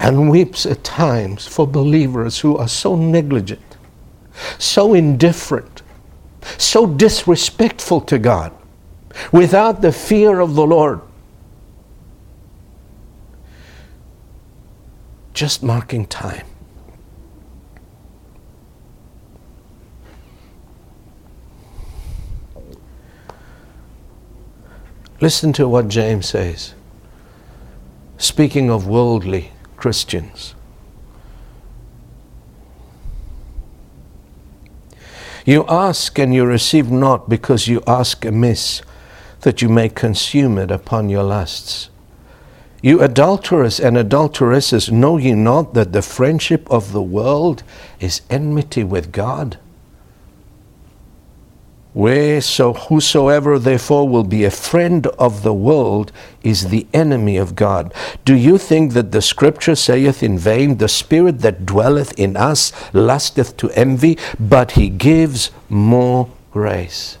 and 0.00 0.30
weeps 0.30 0.66
at 0.66 0.82
times 0.82 1.46
for 1.46 1.66
believers 1.66 2.40
who 2.40 2.56
are 2.56 2.68
so 2.68 2.96
negligent, 2.96 3.76
so 4.58 4.94
indifferent, 4.94 5.82
so 6.58 6.86
disrespectful 6.86 8.00
to 8.02 8.18
God, 8.18 8.52
without 9.30 9.80
the 9.80 9.92
fear 9.92 10.40
of 10.40 10.54
the 10.54 10.66
Lord. 10.66 11.00
Just 15.32 15.62
marking 15.62 16.06
time. 16.06 16.46
Listen 25.20 25.52
to 25.52 25.68
what 25.68 25.86
James 25.86 26.26
says, 26.26 26.74
speaking 28.18 28.70
of 28.70 28.88
worldly 28.88 29.52
Christians. 29.76 30.56
You 35.46 35.64
ask 35.68 36.18
and 36.18 36.34
you 36.34 36.44
receive 36.44 36.90
not 36.90 37.28
because 37.28 37.68
you 37.68 37.82
ask 37.86 38.24
amiss, 38.24 38.82
that 39.42 39.62
you 39.62 39.68
may 39.68 39.88
consume 39.88 40.58
it 40.58 40.72
upon 40.72 41.08
your 41.08 41.22
lusts. 41.22 41.88
You 42.82 43.00
adulterers 43.00 43.78
and 43.78 43.96
adulteresses, 43.96 44.90
know 44.90 45.16
ye 45.16 45.32
not 45.34 45.72
that 45.74 45.92
the 45.92 46.02
friendship 46.02 46.68
of 46.68 46.92
the 46.92 47.00
world 47.02 47.62
is 48.00 48.22
enmity 48.28 48.82
with 48.82 49.12
God? 49.12 49.58
Whosoever 51.94 53.58
therefore 53.58 54.08
will 54.08 54.24
be 54.24 54.44
a 54.44 54.50
friend 54.50 55.06
of 55.18 55.42
the 55.42 55.52
world 55.52 56.10
is 56.42 56.68
the 56.70 56.86
enemy 56.92 57.36
of 57.36 57.54
God. 57.54 57.92
Do 58.24 58.34
you 58.34 58.56
think 58.58 58.94
that 58.94 59.12
the 59.12 59.22
scripture 59.22 59.76
saith 59.76 60.22
in 60.22 60.38
vain, 60.38 60.78
The 60.78 60.88
spirit 60.88 61.40
that 61.40 61.66
dwelleth 61.66 62.18
in 62.18 62.36
us 62.36 62.72
lusteth 62.94 63.56
to 63.58 63.70
envy, 63.72 64.18
but 64.40 64.72
he 64.72 64.88
gives 64.88 65.50
more 65.68 66.30
grace? 66.50 67.18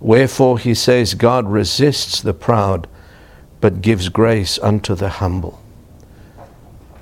Wherefore 0.00 0.58
he 0.58 0.74
says, 0.74 1.14
God 1.14 1.48
resists 1.48 2.20
the 2.20 2.34
proud, 2.34 2.88
but 3.66 3.82
gives 3.82 4.08
grace 4.08 4.60
unto 4.60 4.94
the 4.94 5.08
humble. 5.08 5.60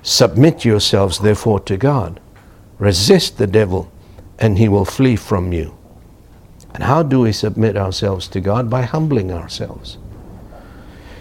Submit 0.03 0.65
yourselves 0.65 1.19
therefore 1.19 1.61
to 1.61 1.77
God. 1.77 2.19
Resist 2.79 3.37
the 3.37 3.47
devil, 3.47 3.93
and 4.39 4.57
he 4.57 4.67
will 4.67 4.87
flee 4.87 5.15
from 5.15 5.53
you. 5.53 5.77
And 6.73 6.83
how 6.83 7.03
do 7.03 7.21
we 7.21 7.33
submit 7.33 7.77
ourselves 7.77 8.29
to 8.29 8.41
God? 8.41 8.71
By 8.71 8.81
humbling 8.81 9.31
ourselves. 9.31 9.99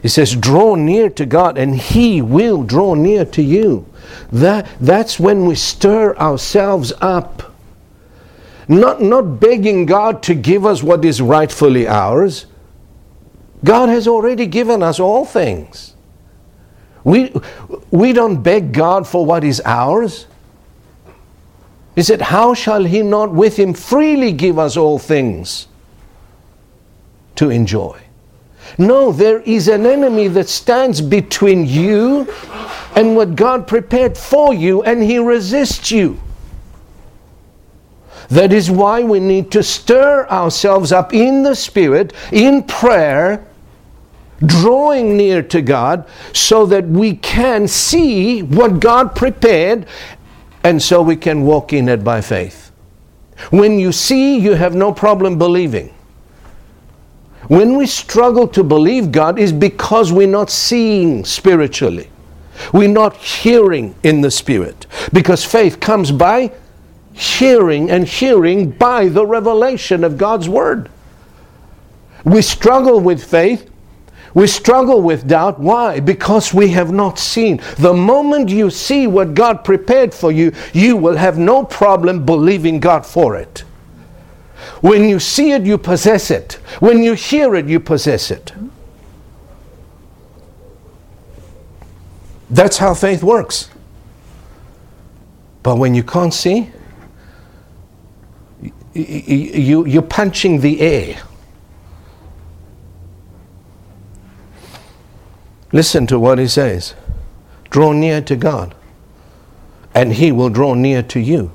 He 0.01 0.07
says, 0.07 0.33
draw 0.33 0.75
near 0.75 1.09
to 1.09 1.25
God 1.25 1.57
and 1.57 1.75
He 1.75 2.21
will 2.21 2.63
draw 2.63 2.93
near 2.93 3.25
to 3.25 3.43
you. 3.43 3.85
That, 4.31 4.69
that's 4.79 5.19
when 5.19 5.45
we 5.45 5.55
stir 5.55 6.15
ourselves 6.15 6.93
up. 7.01 7.53
Not, 8.69 9.01
not 9.01 9.41
begging 9.41 9.87
God 9.87 10.23
to 10.23 10.35
give 10.35 10.65
us 10.65 10.81
what 10.81 11.03
is 11.03 11.21
rightfully 11.21 11.85
ours. 11.85 12.45
God 13.63 13.89
has 13.89 14.07
already 14.07 14.45
given 14.45 14.83
us 14.83 14.99
all 14.99 15.25
things. 15.25 15.95
We, 17.03 17.33
we 17.91 18.13
don't 18.13 18.41
beg 18.41 18.73
God 18.73 19.07
for 19.07 19.25
what 19.25 19.43
is 19.43 19.61
ours. 19.65 20.27
He 21.95 22.01
said, 22.01 22.21
How 22.21 22.53
shall 22.53 22.83
he 22.83 23.01
not 23.01 23.31
with 23.31 23.57
him 23.57 23.73
freely 23.73 24.31
give 24.31 24.57
us 24.57 24.77
all 24.77 24.99
things 24.99 25.67
to 27.35 27.49
enjoy? 27.49 27.99
No, 28.77 29.11
there 29.11 29.41
is 29.41 29.67
an 29.67 29.85
enemy 29.85 30.27
that 30.29 30.49
stands 30.49 31.01
between 31.01 31.65
you 31.65 32.33
and 32.95 33.15
what 33.15 33.35
God 33.35 33.67
prepared 33.67 34.17
for 34.17 34.53
you, 34.53 34.81
and 34.83 35.03
he 35.03 35.19
resists 35.19 35.91
you. 35.91 36.19
That 38.29 38.53
is 38.53 38.71
why 38.71 39.03
we 39.03 39.19
need 39.19 39.51
to 39.51 39.61
stir 39.61 40.25
ourselves 40.27 40.91
up 40.91 41.13
in 41.13 41.43
the 41.43 41.55
Spirit, 41.55 42.13
in 42.31 42.63
prayer, 42.63 43.45
drawing 44.45 45.17
near 45.17 45.41
to 45.43 45.61
God, 45.61 46.07
so 46.33 46.65
that 46.65 46.85
we 46.85 47.15
can 47.15 47.67
see 47.67 48.41
what 48.41 48.79
God 48.79 49.15
prepared 49.15 49.85
and 50.63 50.81
so 50.81 51.01
we 51.01 51.15
can 51.15 51.43
walk 51.43 51.73
in 51.73 51.89
it 51.89 52.03
by 52.03 52.21
faith. 52.21 52.71
When 53.49 53.79
you 53.79 53.91
see, 53.91 54.37
you 54.37 54.53
have 54.53 54.75
no 54.75 54.93
problem 54.93 55.37
believing. 55.37 55.93
When 57.47 57.75
we 57.75 57.87
struggle 57.87 58.47
to 58.49 58.63
believe 58.63 59.11
God 59.11 59.37
is 59.37 59.51
because 59.51 60.13
we're 60.13 60.27
not 60.27 60.49
seeing 60.49 61.25
spiritually. 61.25 62.09
We're 62.71 62.87
not 62.87 63.17
hearing 63.17 63.95
in 64.03 64.21
the 64.21 64.31
Spirit. 64.31 64.85
Because 65.11 65.43
faith 65.43 65.79
comes 65.79 66.11
by 66.11 66.51
hearing 67.13 67.91
and 67.91 68.07
hearing 68.07 68.71
by 68.71 69.09
the 69.09 69.25
revelation 69.25 70.03
of 70.03 70.17
God's 70.17 70.47
Word. 70.47 70.89
We 72.23 72.41
struggle 72.41 72.99
with 72.99 73.23
faith. 73.23 73.69
We 74.33 74.47
struggle 74.47 75.01
with 75.01 75.27
doubt. 75.27 75.59
Why? 75.59 75.99
Because 75.99 76.53
we 76.53 76.69
have 76.69 76.91
not 76.91 77.19
seen. 77.19 77.61
The 77.77 77.93
moment 77.93 78.49
you 78.49 78.69
see 78.69 79.05
what 79.05 79.35
God 79.35 79.63
prepared 79.63 80.13
for 80.13 80.31
you, 80.31 80.53
you 80.73 80.97
will 80.97 81.15
have 81.15 81.37
no 81.37 81.63
problem 81.63 82.25
believing 82.25 82.79
God 82.79 83.05
for 83.05 83.35
it. 83.35 83.63
When 84.81 85.07
you 85.07 85.19
see 85.19 85.51
it, 85.51 85.65
you 85.65 85.77
possess 85.77 86.31
it. 86.31 86.53
When 86.79 87.03
you 87.03 87.13
hear 87.13 87.55
it, 87.55 87.67
you 87.67 87.79
possess 87.79 88.31
it. 88.31 88.51
That's 92.49 92.77
how 92.77 92.93
faith 92.93 93.23
works. 93.23 93.69
But 95.63 95.77
when 95.77 95.95
you 95.95 96.03
can't 96.03 96.33
see, 96.33 96.69
you, 98.93 99.85
you're 99.85 100.01
punching 100.01 100.59
the 100.61 100.81
air. 100.81 101.21
Listen 105.73 106.05
to 106.07 106.19
what 106.19 106.37
he 106.39 106.47
says 106.47 106.93
draw 107.71 107.91
near 107.91 108.21
to 108.21 108.35
God, 108.35 108.75
and 109.95 110.13
he 110.13 110.31
will 110.31 110.49
draw 110.49 110.75
near 110.75 111.01
to 111.01 111.19
you. 111.19 111.51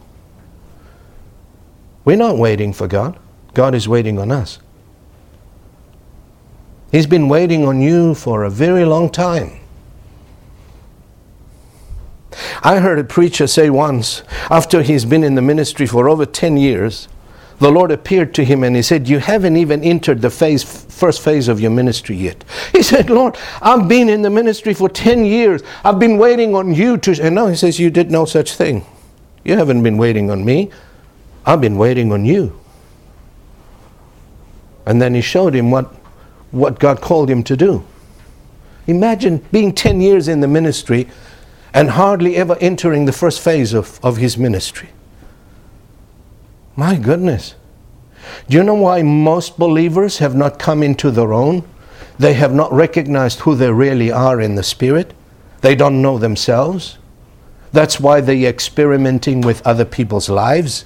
We're 2.05 2.17
not 2.17 2.37
waiting 2.37 2.73
for 2.73 2.89
God, 2.89 3.17
God 3.55 3.75
is 3.75 3.89
waiting 3.89 4.19
on 4.19 4.33
us. 4.33 4.59
He's 6.91 7.07
been 7.07 7.29
waiting 7.29 7.65
on 7.65 7.81
you 7.81 8.15
for 8.15 8.43
a 8.43 8.51
very 8.51 8.85
long 8.85 9.11
time. 9.11 9.61
I 12.65 12.81
heard 12.81 12.99
a 12.99 13.05
preacher 13.05 13.47
say 13.47 13.71
once, 13.71 14.23
after 14.51 14.83
he's 14.83 15.05
been 15.05 15.23
in 15.23 15.37
the 15.37 15.43
ministry 15.43 15.87
for 15.87 16.09
over 16.09 16.27
10 16.27 16.57
years, 16.57 17.07
the 17.59 17.71
Lord 17.71 17.91
appeared 17.91 18.35
to 18.35 18.45
him 18.45 18.63
and 18.63 18.77
he 18.77 18.83
said, 18.83 19.09
You 19.09 19.19
haven't 19.19 19.57
even 19.57 19.83
entered 19.83 20.23
the 20.23 20.31
phase, 20.31 20.63
first 20.63 21.21
phase 21.23 21.49
of 21.49 21.61
your 21.61 21.71
ministry 21.71 22.17
yet. 22.17 22.45
He 22.73 22.83
said, 22.83 23.11
Lord, 23.11 23.37
I've 23.61 23.89
been 23.89 24.09
in 24.09 24.23
the 24.23 24.31
ministry 24.31 24.75
for 24.75 24.89
10 24.89 25.25
years. 25.25 25.63
I've 25.85 25.99
been 25.99 26.19
waiting 26.19 26.55
on 26.55 26.75
you 26.75 26.97
to. 26.99 27.21
And 27.21 27.35
now 27.35 27.49
he 27.49 27.57
says, 27.57 27.81
You 27.81 27.91
did 27.91 28.11
no 28.11 28.25
such 28.25 28.55
thing. 28.55 28.87
You 29.45 29.57
haven't 29.57 29.83
been 29.83 29.99
waiting 29.99 30.31
on 30.31 30.45
me. 30.45 30.71
I've 31.45 31.61
been 31.61 31.77
waiting 31.77 32.13
on 32.13 32.25
you. 32.25 32.59
And 34.87 35.03
then 35.03 35.15
he 35.15 35.21
showed 35.21 35.55
him 35.55 35.71
what, 35.71 35.87
what 36.51 36.79
God 36.79 37.01
called 37.01 37.29
him 37.29 37.43
to 37.45 37.57
do. 37.57 37.85
Imagine 38.87 39.39
being 39.53 39.75
10 39.75 40.01
years 40.01 40.29
in 40.29 40.41
the 40.41 40.49
ministry 40.49 41.09
and 41.75 41.91
hardly 41.91 42.37
ever 42.37 42.57
entering 42.61 43.05
the 43.05 43.13
first 43.13 43.41
phase 43.41 43.75
of, 43.75 43.99
of 44.03 44.17
his 44.17 44.39
ministry. 44.39 44.89
My 46.79 46.95
goodness. 46.95 47.57
Do 48.49 48.57
you 48.57 48.63
know 48.63 48.77
why 48.77 49.03
most 49.03 49.59
believers 49.59 50.19
have 50.19 50.37
not 50.37 50.61
come 50.61 50.85
into 50.85 51.11
their 51.11 51.33
own? 51.33 51.65
They 52.21 52.35
have 52.35 52.55
not 52.55 52.73
recognized 52.73 53.41
who 53.41 53.57
they 53.57 53.73
really 53.73 54.13
are 54.13 54.41
in 54.41 54.55
the 54.55 54.63
Spirit. 54.63 55.13
They 55.61 55.75
don't 55.75 56.01
know 56.01 56.19
themselves. 56.19 56.99
That's 57.73 57.99
why 57.99 58.21
they're 58.21 58.49
experimenting 58.49 59.41
with 59.41 59.67
other 59.67 59.85
people's 59.85 60.29
lives. 60.29 60.85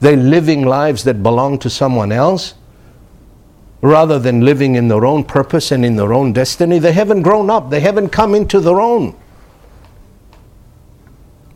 They're 0.00 0.14
living 0.14 0.66
lives 0.66 1.04
that 1.04 1.22
belong 1.22 1.58
to 1.60 1.70
someone 1.70 2.12
else 2.12 2.52
rather 3.80 4.18
than 4.18 4.44
living 4.44 4.74
in 4.74 4.88
their 4.88 5.06
own 5.06 5.24
purpose 5.24 5.72
and 5.72 5.86
in 5.86 5.96
their 5.96 6.12
own 6.12 6.34
destiny. 6.34 6.78
They 6.78 6.92
haven't 6.92 7.22
grown 7.22 7.48
up, 7.48 7.70
they 7.70 7.80
haven't 7.80 8.10
come 8.10 8.34
into 8.34 8.60
their 8.60 8.78
own. 8.78 9.16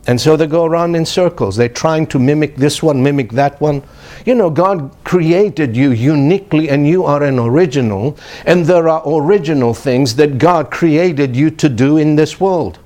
And 0.05 0.19
so 0.19 0.35
they 0.35 0.47
go 0.47 0.65
around 0.65 0.95
in 0.95 1.05
circles. 1.05 1.55
They're 1.55 1.69
trying 1.69 2.07
to 2.07 2.19
mimic 2.19 2.57
this 2.57 2.83
one, 2.83 3.01
mimic 3.01 3.31
that 3.31 3.59
one. 3.61 3.83
You 4.25 4.35
know, 4.35 4.49
God 4.49 4.93
created 5.05 5.77
you 5.77 5.91
uniquely 5.91 6.69
and 6.69 6.85
you 6.85 7.05
are 7.05 7.23
an 7.23 7.39
original. 7.39 8.17
And 8.45 8.65
there 8.65 8.89
are 8.89 9.01
original 9.05 9.73
things 9.73 10.15
that 10.15 10.37
God 10.37 10.71
created 10.71 11.35
you 11.35 11.49
to 11.51 11.69
do 11.69 11.97
in 11.97 12.15
this 12.15 12.39
world. 12.39 12.79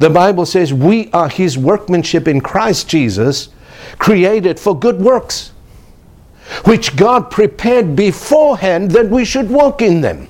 The 0.00 0.10
Bible 0.10 0.46
says 0.46 0.72
we 0.72 1.10
are 1.12 1.28
His 1.28 1.56
workmanship 1.56 2.28
in 2.28 2.40
Christ 2.40 2.88
Jesus, 2.88 3.50
created 3.98 4.58
for 4.58 4.78
good 4.78 5.00
works, 5.00 5.52
which 6.64 6.96
God 6.96 7.30
prepared 7.30 7.96
beforehand 7.96 8.90
that 8.92 9.08
we 9.08 9.24
should 9.24 9.50
walk 9.50 9.80
in 9.80 10.00
them. 10.00 10.28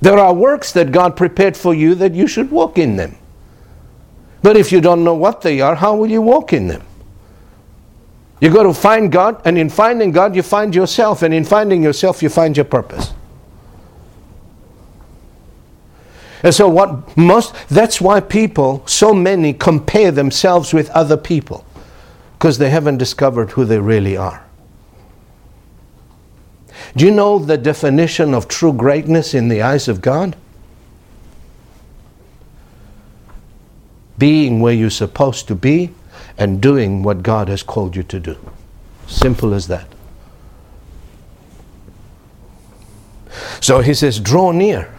There 0.00 0.18
are 0.18 0.32
works 0.32 0.72
that 0.72 0.92
God 0.92 1.16
prepared 1.16 1.56
for 1.56 1.74
you 1.74 1.94
that 1.96 2.14
you 2.14 2.26
should 2.26 2.50
walk 2.50 2.78
in 2.78 2.96
them. 2.96 3.16
But 4.42 4.56
if 4.56 4.72
you 4.72 4.80
don't 4.80 5.04
know 5.04 5.14
what 5.14 5.42
they 5.42 5.60
are, 5.60 5.74
how 5.74 5.94
will 5.94 6.10
you 6.10 6.22
walk 6.22 6.52
in 6.52 6.68
them? 6.68 6.82
You 8.40 8.50
got 8.50 8.62
to 8.62 8.72
find 8.72 9.12
God, 9.12 9.42
and 9.44 9.58
in 9.58 9.68
finding 9.68 10.12
God, 10.12 10.34
you 10.34 10.42
find 10.42 10.74
yourself, 10.74 11.22
and 11.22 11.34
in 11.34 11.44
finding 11.44 11.82
yourself, 11.82 12.22
you 12.22 12.30
find 12.30 12.56
your 12.56 12.64
purpose. 12.64 13.12
And 16.42 16.54
so, 16.54 16.66
what 16.66 17.14
most, 17.18 17.54
that's 17.68 18.00
why 18.00 18.20
people, 18.20 18.82
so 18.86 19.12
many, 19.12 19.52
compare 19.52 20.10
themselves 20.10 20.72
with 20.72 20.88
other 20.90 21.18
people, 21.18 21.66
because 22.38 22.56
they 22.56 22.70
haven't 22.70 22.96
discovered 22.96 23.50
who 23.50 23.66
they 23.66 23.78
really 23.78 24.16
are. 24.16 24.42
Do 26.96 27.04
you 27.04 27.10
know 27.10 27.38
the 27.38 27.58
definition 27.58 28.32
of 28.32 28.48
true 28.48 28.72
greatness 28.72 29.34
in 29.34 29.48
the 29.48 29.60
eyes 29.60 29.86
of 29.86 30.00
God? 30.00 30.34
Being 34.20 34.60
where 34.60 34.72
you're 34.72 34.90
supposed 34.90 35.48
to 35.48 35.56
be 35.56 35.92
and 36.38 36.60
doing 36.60 37.02
what 37.02 37.24
God 37.24 37.48
has 37.48 37.64
called 37.64 37.96
you 37.96 38.04
to 38.04 38.20
do. 38.20 38.36
Simple 39.08 39.52
as 39.52 39.66
that. 39.66 39.88
So 43.60 43.80
he 43.80 43.94
says, 43.94 44.20
Draw 44.20 44.52
near. 44.52 44.94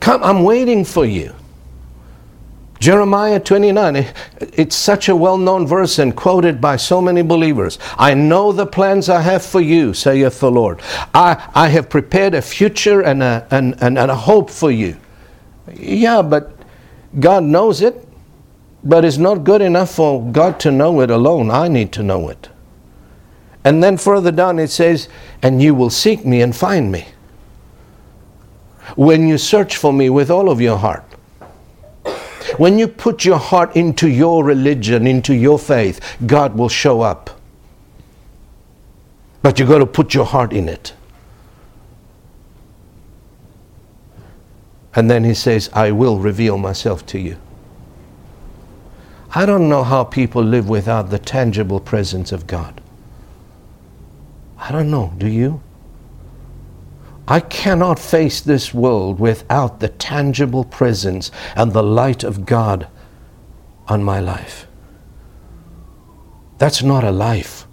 Come, 0.00 0.22
I'm 0.22 0.42
waiting 0.42 0.84
for 0.84 1.06
you. 1.06 1.34
Jeremiah 2.78 3.40
29, 3.40 4.06
it's 4.40 4.76
such 4.76 5.08
a 5.08 5.16
well 5.16 5.38
known 5.38 5.66
verse 5.66 5.98
and 5.98 6.14
quoted 6.14 6.60
by 6.60 6.76
so 6.76 7.00
many 7.00 7.22
believers. 7.22 7.78
I 7.96 8.12
know 8.14 8.52
the 8.52 8.66
plans 8.66 9.08
I 9.08 9.22
have 9.22 9.44
for 9.44 9.60
you, 9.60 9.94
saith 9.94 10.40
the 10.40 10.50
Lord. 10.50 10.80
I, 11.14 11.50
I 11.54 11.68
have 11.68 11.88
prepared 11.88 12.34
a 12.34 12.42
future 12.42 13.00
and 13.00 13.22
a, 13.22 13.46
and, 13.50 13.74
and, 13.80 13.98
and 13.98 14.10
a 14.10 14.14
hope 14.14 14.50
for 14.50 14.70
you. 14.70 14.96
Yeah, 15.74 16.20
but 16.22 16.55
God 17.18 17.44
knows 17.44 17.80
it, 17.82 18.06
but 18.84 19.04
it's 19.04 19.16
not 19.16 19.44
good 19.44 19.62
enough 19.62 19.94
for 19.94 20.22
God 20.32 20.60
to 20.60 20.70
know 20.70 21.00
it 21.00 21.10
alone. 21.10 21.50
I 21.50 21.68
need 21.68 21.92
to 21.92 22.02
know 22.02 22.28
it. 22.28 22.48
And 23.64 23.82
then 23.82 23.96
further 23.96 24.30
down 24.30 24.58
it 24.58 24.68
says, 24.68 25.08
And 25.42 25.60
you 25.60 25.74
will 25.74 25.90
seek 25.90 26.24
me 26.24 26.40
and 26.40 26.54
find 26.54 26.92
me. 26.92 27.06
When 28.94 29.26
you 29.26 29.38
search 29.38 29.76
for 29.76 29.92
me 29.92 30.08
with 30.10 30.30
all 30.30 30.48
of 30.48 30.60
your 30.60 30.78
heart. 30.78 31.02
When 32.58 32.78
you 32.78 32.86
put 32.86 33.24
your 33.24 33.38
heart 33.38 33.74
into 33.74 34.08
your 34.08 34.44
religion, 34.44 35.06
into 35.06 35.34
your 35.34 35.58
faith, 35.58 36.00
God 36.26 36.56
will 36.56 36.68
show 36.68 37.00
up. 37.00 37.30
But 39.42 39.58
you've 39.58 39.68
got 39.68 39.78
to 39.78 39.86
put 39.86 40.14
your 40.14 40.24
heart 40.24 40.52
in 40.52 40.68
it. 40.68 40.92
And 44.96 45.10
then 45.10 45.24
he 45.24 45.34
says, 45.34 45.68
I 45.74 45.92
will 45.92 46.18
reveal 46.18 46.56
myself 46.56 47.04
to 47.06 47.18
you. 47.18 47.36
I 49.34 49.44
don't 49.44 49.68
know 49.68 49.84
how 49.84 50.04
people 50.04 50.42
live 50.42 50.68
without 50.68 51.10
the 51.10 51.18
tangible 51.18 51.78
presence 51.78 52.32
of 52.32 52.46
God. 52.46 52.80
I 54.58 54.72
don't 54.72 54.90
know. 54.90 55.12
Do 55.18 55.28
you? 55.28 55.60
I 57.28 57.40
cannot 57.40 57.98
face 57.98 58.40
this 58.40 58.72
world 58.72 59.20
without 59.20 59.80
the 59.80 59.88
tangible 59.88 60.64
presence 60.64 61.30
and 61.54 61.72
the 61.72 61.82
light 61.82 62.24
of 62.24 62.46
God 62.46 62.88
on 63.88 64.02
my 64.02 64.20
life. 64.20 64.66
That's 66.58 66.82
not 66.82 67.04
a 67.04 67.10
life, 67.10 67.66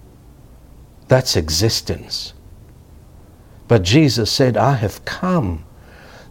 that's 1.07 1.37
existence. 1.37 2.33
But 3.69 3.83
Jesus 3.83 4.29
said, 4.31 4.57
I 4.57 4.73
have 4.73 5.05
come 5.05 5.63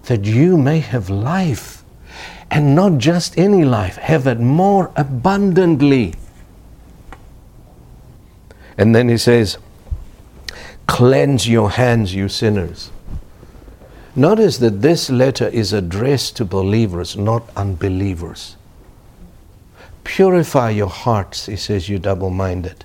that 0.05 0.25
you 0.25 0.57
may 0.57 0.81
have 0.81 1.09
life, 1.09 1.85
and 2.51 2.75
not 2.75 2.99
just 2.99 3.39
any 3.39 3.65
life, 3.65 3.97
have 3.97 4.27
it 4.27 4.41
more 4.41 4.91
abundantly. 4.97 6.15
And 8.77 8.95
then 8.95 9.09
he 9.09 9.17
says, 9.17 9.59
Cleanse 10.87 11.49
your 11.49 11.71
hands, 11.71 12.15
you 12.15 12.29
sinners. 12.29 12.91
Notice 14.15 14.59
that 14.59 14.83
this 14.83 15.09
letter 15.09 15.49
is 15.49 15.73
addressed 15.73 16.37
to 16.37 16.45
believers, 16.45 17.17
not 17.17 17.49
unbelievers. 17.57 18.57
Purify 20.05 20.71
your 20.71 20.89
hearts, 20.89 21.47
he 21.47 21.57
says, 21.57 21.89
you 21.89 21.99
double 21.99 22.29
minded. 22.29 22.85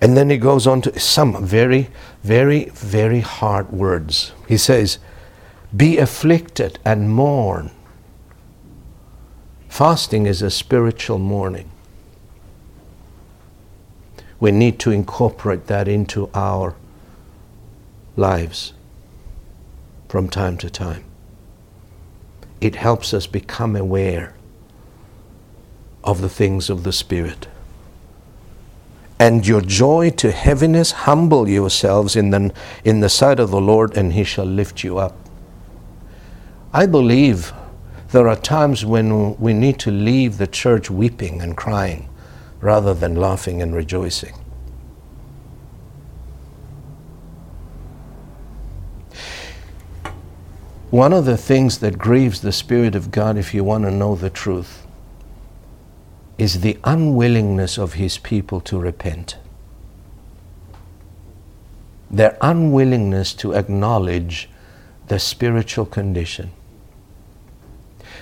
And 0.00 0.16
then 0.16 0.30
he 0.30 0.36
goes 0.36 0.66
on 0.66 0.82
to 0.82 0.98
some 0.98 1.44
very, 1.44 1.88
very, 2.22 2.66
very 2.66 3.20
hard 3.20 3.70
words. 3.72 4.32
He 4.46 4.56
says, 4.56 4.98
be 5.76 5.98
afflicted 5.98 6.78
and 6.84 7.10
mourn. 7.10 7.70
Fasting 9.68 10.26
is 10.26 10.42
a 10.42 10.50
spiritual 10.50 11.18
mourning. 11.18 11.72
we 14.42 14.50
need 14.50 14.76
to 14.80 14.90
incorporate 14.90 15.68
that 15.68 15.86
into 15.86 16.28
our 16.34 16.74
lives 18.16 18.72
from 20.08 20.28
time 20.28 20.56
to 20.56 20.68
time. 20.68 21.04
It 22.60 22.74
helps 22.74 23.14
us 23.14 23.28
become 23.28 23.76
aware 23.76 24.34
of 26.02 26.20
the 26.20 26.28
things 26.28 26.68
of 26.68 26.82
the 26.82 26.92
Spirit. 26.92 27.46
And 29.16 29.46
your 29.46 29.60
joy 29.60 30.10
to 30.16 30.32
heaviness, 30.32 30.90
humble 30.90 31.48
yourselves 31.48 32.16
in 32.16 32.30
the, 32.30 32.52
in 32.82 32.98
the 32.98 33.08
sight 33.08 33.38
of 33.38 33.52
the 33.52 33.60
Lord, 33.60 33.96
and 33.96 34.12
He 34.12 34.24
shall 34.24 34.44
lift 34.44 34.82
you 34.82 34.98
up. 34.98 35.21
I 36.74 36.86
believe 36.86 37.52
there 38.12 38.28
are 38.28 38.36
times 38.36 38.82
when 38.84 39.36
we 39.38 39.52
need 39.52 39.78
to 39.80 39.90
leave 39.90 40.38
the 40.38 40.46
church 40.46 40.90
weeping 40.90 41.42
and 41.42 41.54
crying 41.54 42.08
rather 42.62 42.94
than 42.94 43.14
laughing 43.14 43.60
and 43.60 43.74
rejoicing. 43.74 44.34
One 50.88 51.12
of 51.12 51.26
the 51.26 51.36
things 51.36 51.78
that 51.78 51.98
grieves 51.98 52.40
the 52.40 52.52
Spirit 52.52 52.94
of 52.94 53.10
God, 53.10 53.36
if 53.36 53.52
you 53.52 53.64
want 53.64 53.84
to 53.84 53.90
know 53.90 54.14
the 54.14 54.30
truth, 54.30 54.86
is 56.38 56.60
the 56.60 56.78
unwillingness 56.84 57.78
of 57.78 57.94
His 57.94 58.16
people 58.16 58.60
to 58.62 58.78
repent. 58.78 59.36
Their 62.10 62.38
unwillingness 62.40 63.34
to 63.34 63.52
acknowledge 63.54 64.48
the 65.08 65.18
spiritual 65.18 65.86
condition. 65.86 66.50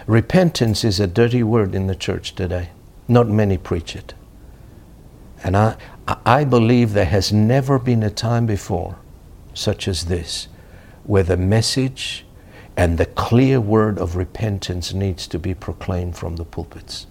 Repentance 0.07 0.85
is 0.85 1.01
a 1.01 1.07
dirty 1.07 1.43
word 1.43 1.75
in 1.75 1.87
the 1.87 1.95
church 1.95 2.35
today. 2.35 2.71
Not 3.09 3.29
many 3.29 3.59
preach 3.59 3.95
it. 3.95 4.15
And 5.43 5.57
I, 5.57 5.77
I 6.27 6.45
believe 6.45 6.93
there 6.93 7.05
has 7.07 7.33
never 7.33 7.79
been 7.79 8.03
a 8.03 8.11
time 8.11 8.47
before, 8.47 8.97
such 9.55 9.89
as 9.89 10.07
this, 10.07 10.49
where 11.05 11.23
the 11.23 11.37
message 11.37 12.25
and 12.77 12.99
the 12.99 13.07
clear 13.07 13.61
word 13.61 13.99
of 13.99 14.17
repentance 14.17 14.93
needs 14.93 15.27
to 15.29 15.39
be 15.39 15.55
proclaimed 15.55 16.17
from 16.17 16.37
the 16.37 16.45
pulpits. 16.45 17.07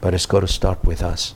But 0.00 0.14
it's 0.14 0.26
got 0.26 0.40
to 0.40 0.48
start 0.48 0.84
with 0.84 1.02
us. 1.02 1.34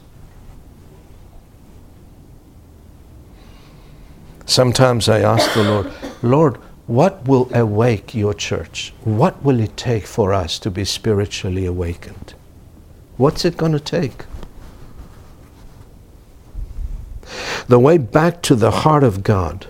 Sometimes 4.46 5.08
I 5.08 5.20
ask 5.20 5.52
the 5.54 5.64
Lord, 5.64 5.92
Lord, 6.22 6.58
what 6.86 7.26
will 7.26 7.48
awake 7.54 8.14
your 8.14 8.34
church? 8.34 8.92
What 9.04 9.42
will 9.42 9.60
it 9.60 9.76
take 9.76 10.06
for 10.06 10.34
us 10.34 10.58
to 10.60 10.70
be 10.70 10.84
spiritually 10.84 11.64
awakened? 11.64 12.34
What's 13.16 13.44
it 13.44 13.56
going 13.56 13.72
to 13.72 13.80
take? 13.80 14.24
The 17.68 17.78
way 17.78 17.96
back 17.96 18.42
to 18.42 18.54
the 18.54 18.70
heart 18.70 19.02
of 19.02 19.22
God, 19.22 19.66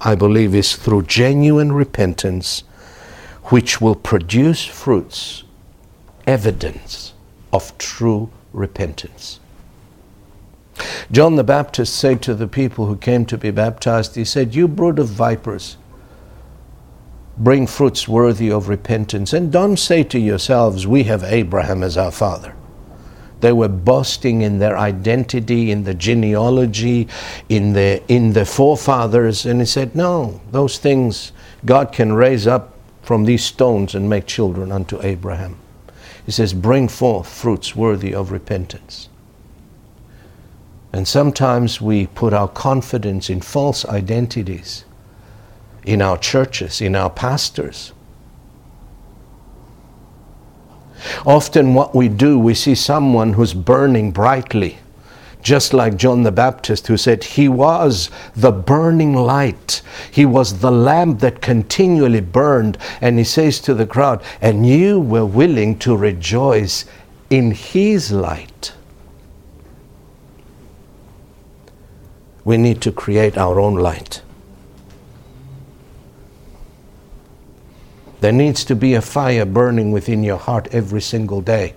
I 0.00 0.14
believe, 0.14 0.54
is 0.54 0.76
through 0.76 1.04
genuine 1.04 1.72
repentance, 1.72 2.64
which 3.44 3.80
will 3.80 3.94
produce 3.94 4.66
fruits, 4.66 5.44
evidence 6.26 7.14
of 7.50 7.76
true 7.78 8.28
repentance. 8.52 9.40
John 11.10 11.36
the 11.36 11.44
Baptist 11.44 11.96
said 11.96 12.20
to 12.22 12.34
the 12.34 12.46
people 12.46 12.86
who 12.86 12.96
came 12.96 13.24
to 13.26 13.38
be 13.38 13.50
baptized, 13.50 14.14
He 14.14 14.24
said, 14.24 14.54
You 14.54 14.68
brood 14.68 14.98
of 14.98 15.08
vipers, 15.08 15.78
bring 17.38 17.66
fruits 17.66 18.08
worthy 18.08 18.50
of 18.50 18.68
repentance. 18.68 19.32
And 19.32 19.52
don't 19.52 19.76
say 19.76 20.02
to 20.04 20.18
yourselves, 20.18 20.86
We 20.86 21.04
have 21.04 21.22
Abraham 21.24 21.82
as 21.82 21.96
our 21.96 22.10
father. 22.10 22.54
They 23.40 23.52
were 23.52 23.68
boasting 23.68 24.42
in 24.42 24.58
their 24.58 24.76
identity, 24.76 25.70
in 25.70 25.84
the 25.84 25.94
genealogy, 25.94 27.06
in 27.48 27.72
the, 27.72 28.02
in 28.08 28.32
the 28.32 28.44
forefathers. 28.44 29.46
And 29.46 29.60
he 29.60 29.66
said, 29.66 29.94
No, 29.94 30.40
those 30.50 30.78
things 30.78 31.32
God 31.64 31.92
can 31.92 32.12
raise 32.12 32.46
up 32.46 32.74
from 33.02 33.24
these 33.24 33.44
stones 33.44 33.94
and 33.94 34.10
make 34.10 34.26
children 34.26 34.72
unto 34.72 35.00
Abraham. 35.02 35.56
He 36.26 36.32
says, 36.32 36.52
Bring 36.52 36.88
forth 36.88 37.28
fruits 37.28 37.76
worthy 37.76 38.14
of 38.14 38.32
repentance. 38.32 39.08
And 40.92 41.06
sometimes 41.06 41.80
we 41.80 42.06
put 42.06 42.32
our 42.32 42.48
confidence 42.48 43.30
in 43.30 43.40
false 43.40 43.84
identities, 43.84 44.84
in 45.84 46.02
our 46.02 46.18
churches, 46.18 46.80
in 46.80 46.94
our 46.94 47.10
pastors. 47.10 47.92
Often, 51.24 51.74
what 51.74 51.94
we 51.94 52.08
do, 52.08 52.38
we 52.38 52.54
see 52.54 52.74
someone 52.74 53.32
who's 53.32 53.54
burning 53.54 54.10
brightly, 54.10 54.78
just 55.42 55.72
like 55.72 55.96
John 55.96 56.24
the 56.24 56.32
Baptist, 56.32 56.88
who 56.88 56.96
said, 56.96 57.22
He 57.22 57.48
was 57.48 58.10
the 58.34 58.50
burning 58.50 59.14
light. 59.14 59.82
He 60.10 60.26
was 60.26 60.58
the 60.58 60.72
lamp 60.72 61.20
that 61.20 61.40
continually 61.40 62.20
burned. 62.20 62.78
And 63.00 63.18
he 63.18 63.24
says 63.24 63.60
to 63.60 63.74
the 63.74 63.86
crowd, 63.86 64.22
And 64.40 64.66
you 64.66 64.98
were 65.00 65.24
willing 65.26 65.78
to 65.80 65.96
rejoice 65.96 66.84
in 67.30 67.52
His 67.52 68.10
light. 68.10 68.72
We 72.44 72.56
need 72.56 72.80
to 72.82 72.92
create 72.92 73.36
our 73.36 73.60
own 73.60 73.74
light. 73.74 74.22
There 78.20 78.32
needs 78.32 78.64
to 78.64 78.74
be 78.74 78.94
a 78.94 79.02
fire 79.02 79.44
burning 79.44 79.92
within 79.92 80.24
your 80.24 80.38
heart 80.38 80.68
every 80.72 81.00
single 81.00 81.40
day. 81.40 81.74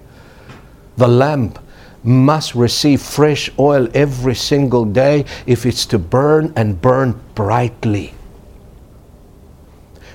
The 0.97 1.07
lamp 1.07 1.59
must 2.03 2.55
receive 2.55 3.01
fresh 3.01 3.49
oil 3.59 3.87
every 3.93 4.35
single 4.35 4.85
day 4.85 5.25
if 5.45 5.65
it's 5.65 5.85
to 5.87 5.99
burn 5.99 6.51
and 6.55 6.81
burn 6.81 7.19
brightly. 7.35 8.13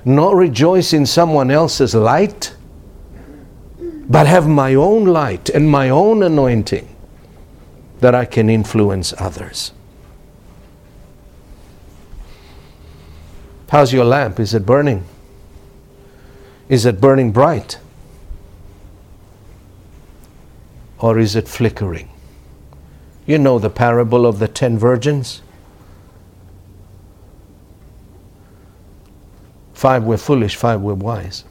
Not 0.04 0.34
rejoice 0.34 0.92
in 0.92 1.06
someone 1.06 1.50
else's 1.50 1.94
light, 1.94 2.54
but 4.08 4.26
have 4.26 4.48
my 4.48 4.74
own 4.74 5.04
light 5.04 5.48
and 5.50 5.68
my 5.68 5.90
own 5.90 6.22
anointing 6.22 6.88
that 8.00 8.14
I 8.14 8.24
can 8.24 8.48
influence 8.50 9.12
others. 9.18 9.72
How's 13.68 13.92
your 13.92 14.04
lamp? 14.04 14.38
Is 14.38 14.54
it 14.54 14.64
burning? 14.64 15.04
Is 16.68 16.84
it 16.84 17.00
burning 17.00 17.30
bright? 17.30 17.78
Or 20.98 21.18
is 21.18 21.36
it 21.36 21.46
flickering? 21.46 22.08
You 23.26 23.38
know 23.38 23.58
the 23.58 23.70
parable 23.70 24.26
of 24.26 24.38
the 24.38 24.48
ten 24.48 24.78
virgins. 24.78 25.42
Five 29.74 30.04
were 30.04 30.16
foolish, 30.16 30.56
five 30.56 30.80
were 30.80 30.94
wise. 30.94 31.44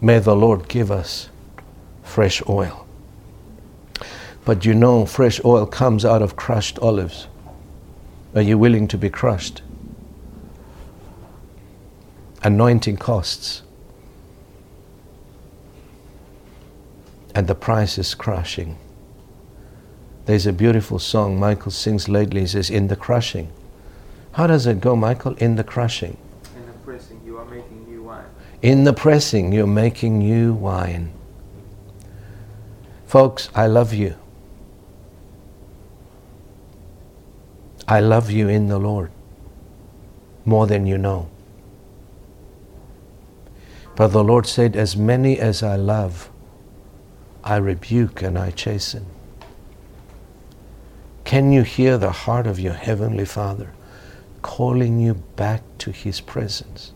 May 0.00 0.18
the 0.18 0.34
Lord 0.34 0.68
give 0.68 0.90
us 0.90 1.28
fresh 2.02 2.42
oil. 2.48 2.86
But 4.44 4.64
you 4.64 4.74
know, 4.74 5.06
fresh 5.06 5.40
oil 5.44 5.66
comes 5.66 6.04
out 6.04 6.22
of 6.22 6.36
crushed 6.36 6.78
olives. 6.80 7.28
Are 8.34 8.42
you 8.42 8.58
willing 8.58 8.88
to 8.88 8.98
be 8.98 9.10
crushed? 9.10 9.62
Anointing 12.42 12.96
costs. 12.96 13.62
And 17.34 17.46
the 17.46 17.54
price 17.54 17.98
is 17.98 18.14
crushing. 18.14 18.78
There's 20.26 20.46
a 20.46 20.52
beautiful 20.52 20.98
song 20.98 21.38
Michael 21.38 21.70
sings 21.70 22.08
lately. 22.08 22.42
He 22.42 22.46
says, 22.46 22.70
In 22.70 22.88
the 22.88 22.96
crushing. 22.96 23.50
How 24.32 24.46
does 24.46 24.66
it 24.66 24.80
go, 24.80 24.96
Michael? 24.96 25.34
In 25.34 25.56
the 25.56 25.64
crushing. 25.64 26.16
In 26.56 26.66
the 26.66 26.72
pressing, 26.84 27.20
you 27.24 27.36
are 27.38 27.44
making 27.44 27.84
new 27.88 28.02
wine. 28.04 28.24
In 28.62 28.84
the 28.84 28.92
pressing, 28.92 29.52
you're 29.52 29.66
making 29.66 30.18
new 30.18 30.54
wine. 30.54 31.12
Folks, 33.06 33.50
I 33.54 33.66
love 33.66 33.92
you. 33.92 34.14
I 37.88 37.98
love 37.98 38.30
you 38.30 38.48
in 38.48 38.68
the 38.68 38.78
Lord 38.78 39.10
more 40.44 40.66
than 40.66 40.86
you 40.86 40.96
know. 40.96 41.28
But 44.00 44.12
the 44.12 44.24
Lord 44.24 44.46
said, 44.46 44.76
As 44.76 44.96
many 44.96 45.38
as 45.38 45.62
I 45.62 45.76
love, 45.76 46.30
I 47.44 47.56
rebuke 47.56 48.22
and 48.22 48.38
I 48.38 48.50
chasten. 48.50 49.04
Can 51.24 51.52
you 51.52 51.64
hear 51.64 51.98
the 51.98 52.10
heart 52.10 52.46
of 52.46 52.58
your 52.58 52.72
Heavenly 52.72 53.26
Father 53.26 53.74
calling 54.40 55.00
you 55.00 55.16
back 55.36 55.62
to 55.80 55.90
His 55.90 56.18
presence? 56.22 56.94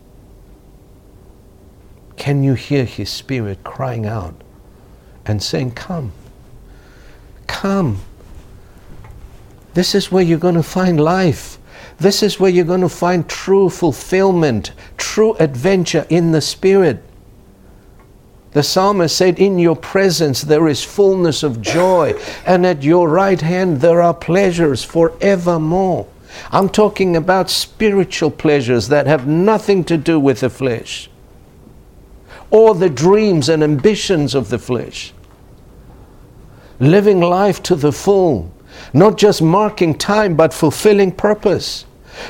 Can 2.17 2.41
you 2.41 2.55
hear 2.55 2.85
His 2.85 3.11
Spirit 3.11 3.63
crying 3.63 4.07
out 4.07 4.41
and 5.27 5.43
saying, 5.43 5.73
Come, 5.73 6.11
come, 7.45 7.99
this 9.75 9.93
is 9.93 10.11
where 10.11 10.23
you're 10.23 10.39
going 10.39 10.55
to 10.55 10.63
find 10.63 10.99
life. 10.99 11.59
This 11.97 12.21
is 12.21 12.39
where 12.39 12.51
you're 12.51 12.65
going 12.65 12.81
to 12.81 12.89
find 12.89 13.27
true 13.27 13.69
fulfillment, 13.69 14.71
true 14.97 15.35
adventure 15.35 16.05
in 16.09 16.31
the 16.31 16.41
Spirit. 16.41 17.01
The 18.51 18.63
psalmist 18.63 19.17
said, 19.17 19.39
In 19.39 19.59
your 19.59 19.75
presence 19.75 20.41
there 20.41 20.67
is 20.67 20.83
fullness 20.83 21.43
of 21.43 21.61
joy, 21.61 22.13
and 22.45 22.65
at 22.65 22.83
your 22.83 23.09
right 23.09 23.39
hand 23.39 23.81
there 23.81 24.01
are 24.01 24.13
pleasures 24.13 24.83
forevermore. 24.83 26.07
I'm 26.51 26.69
talking 26.69 27.15
about 27.15 27.49
spiritual 27.49 28.31
pleasures 28.31 28.87
that 28.89 29.07
have 29.07 29.27
nothing 29.27 29.83
to 29.85 29.97
do 29.97 30.19
with 30.19 30.41
the 30.41 30.49
flesh 30.49 31.09
or 32.49 32.75
the 32.75 32.89
dreams 32.89 33.49
and 33.49 33.63
ambitions 33.63 34.35
of 34.35 34.49
the 34.49 34.59
flesh. 34.59 35.13
Living 36.79 37.19
life 37.19 37.61
to 37.63 37.75
the 37.75 37.91
full, 37.91 38.51
not 38.93 39.17
just 39.17 39.41
marking 39.41 39.97
time, 39.97 40.35
but 40.35 40.53
fulfilling 40.53 41.11
purpose. 41.11 41.85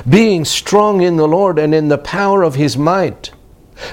Being 0.08 0.44
strong 0.44 1.02
in 1.02 1.16
the 1.16 1.28
Lord 1.28 1.58
and 1.58 1.74
in 1.74 1.88
the 1.88 1.98
power 1.98 2.42
of 2.42 2.56
His 2.56 2.76
might. 2.76 3.30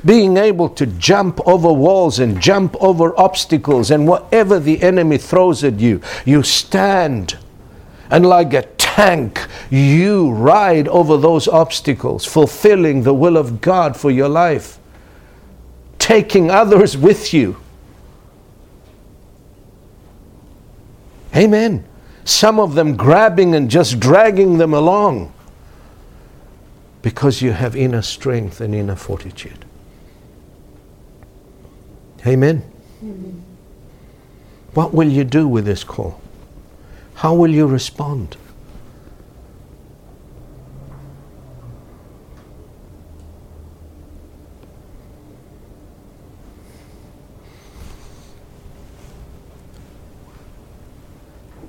Being 0.05 0.37
able 0.37 0.69
to 0.69 0.85
jump 0.85 1.39
over 1.45 1.71
walls 1.71 2.19
and 2.19 2.41
jump 2.41 2.75
over 2.81 3.19
obstacles 3.19 3.91
and 3.91 4.07
whatever 4.07 4.59
the 4.59 4.81
enemy 4.81 5.17
throws 5.17 5.63
at 5.63 5.79
you, 5.79 6.01
you 6.25 6.41
stand 6.41 7.37
and 8.09 8.25
like 8.25 8.53
a 8.53 8.61
tank, 8.77 9.45
you 9.71 10.31
ride 10.31 10.87
over 10.87 11.17
those 11.17 11.47
obstacles, 11.47 12.25
fulfilling 12.25 13.03
the 13.03 13.13
will 13.13 13.37
of 13.37 13.59
God 13.59 13.97
for 13.97 14.11
your 14.11 14.29
life, 14.29 14.77
taking 15.97 16.51
others 16.51 16.95
with 16.95 17.33
you. 17.33 17.57
Amen. 21.35 21.83
Some 22.25 22.59
of 22.59 22.75
them 22.75 22.95
grabbing 22.95 23.53
and 23.53 23.69
just 23.69 23.99
dragging 23.99 24.57
them 24.57 24.73
along 24.73 25.33
because 27.01 27.41
you 27.41 27.51
have 27.51 27.75
inner 27.75 28.01
strength 28.01 28.61
and 28.61 28.73
inner 28.73 28.95
fortitude. 28.95 29.65
Amen. 32.25 32.63
Amen. 33.01 33.43
What 34.73 34.93
will 34.93 35.09
you 35.09 35.23
do 35.25 35.47
with 35.47 35.65
this 35.65 35.83
call? 35.83 36.21
How 37.15 37.33
will 37.33 37.51
you 37.51 37.67
respond? 37.67 38.37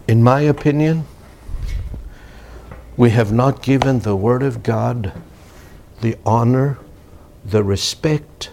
In 0.07 0.23
my 0.23 0.41
opinion, 0.41 1.07
we 2.97 3.11
have 3.11 3.33
not 3.33 3.63
given 3.63 4.01
the 4.01 4.15
Word 4.15 4.43
of 4.43 4.63
God 4.63 5.13
the 6.03 6.19
honor, 6.27 6.79
the 7.45 7.65
respect, 7.65 8.51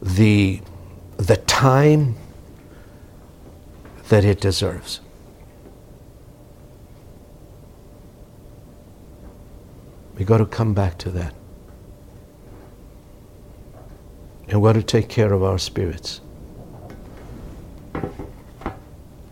the, 0.00 0.60
the 1.16 1.36
time 1.36 2.14
that 4.08 4.24
it 4.24 4.40
deserves. 4.40 5.00
We've 10.16 10.26
got 10.26 10.38
to 10.38 10.46
come 10.46 10.74
back 10.74 10.98
to 10.98 11.10
that. 11.10 11.34
And 14.48 14.62
we 14.62 14.68
got 14.68 14.74
to 14.74 14.82
take 14.82 15.08
care 15.08 15.32
of 15.32 15.42
our 15.42 15.58
spirits. 15.58 16.20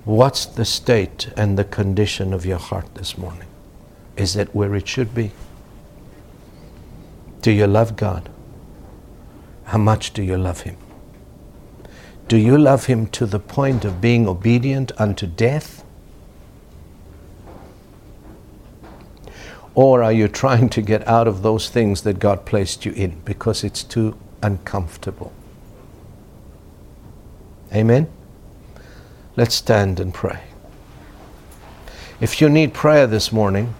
What's 0.06 0.46
the 0.46 0.64
state 0.64 1.30
and 1.36 1.58
the 1.58 1.64
condition 1.64 2.32
of 2.32 2.46
your 2.46 2.60
heart 2.60 2.94
this 2.94 3.18
morning? 3.18 3.48
Is 4.16 4.36
it 4.36 4.54
where 4.54 4.76
it 4.76 4.86
should 4.86 5.12
be? 5.12 5.32
Do 7.42 7.50
you 7.50 7.66
love 7.66 7.96
God? 7.96 8.30
How 9.64 9.78
much 9.78 10.12
do 10.12 10.22
you 10.22 10.38
love 10.38 10.60
Him? 10.60 10.76
Do 12.28 12.36
you 12.36 12.56
love 12.56 12.86
Him 12.86 13.08
to 13.08 13.26
the 13.26 13.40
point 13.40 13.84
of 13.84 14.00
being 14.00 14.28
obedient 14.28 14.92
unto 14.96 15.26
death? 15.26 15.84
Or 19.74 20.04
are 20.04 20.12
you 20.12 20.28
trying 20.28 20.68
to 20.68 20.82
get 20.82 21.06
out 21.08 21.26
of 21.26 21.42
those 21.42 21.68
things 21.68 22.02
that 22.02 22.20
God 22.20 22.46
placed 22.46 22.86
you 22.86 22.92
in 22.92 23.22
because 23.24 23.64
it's 23.64 23.82
too 23.82 24.16
uncomfortable? 24.40 25.32
Amen? 27.74 28.06
Let's 29.36 29.54
stand 29.54 30.00
and 30.00 30.14
pray. 30.14 30.44
If 32.20 32.40
you 32.40 32.48
need 32.48 32.72
prayer 32.72 33.06
this 33.06 33.30
morning, 33.30 33.74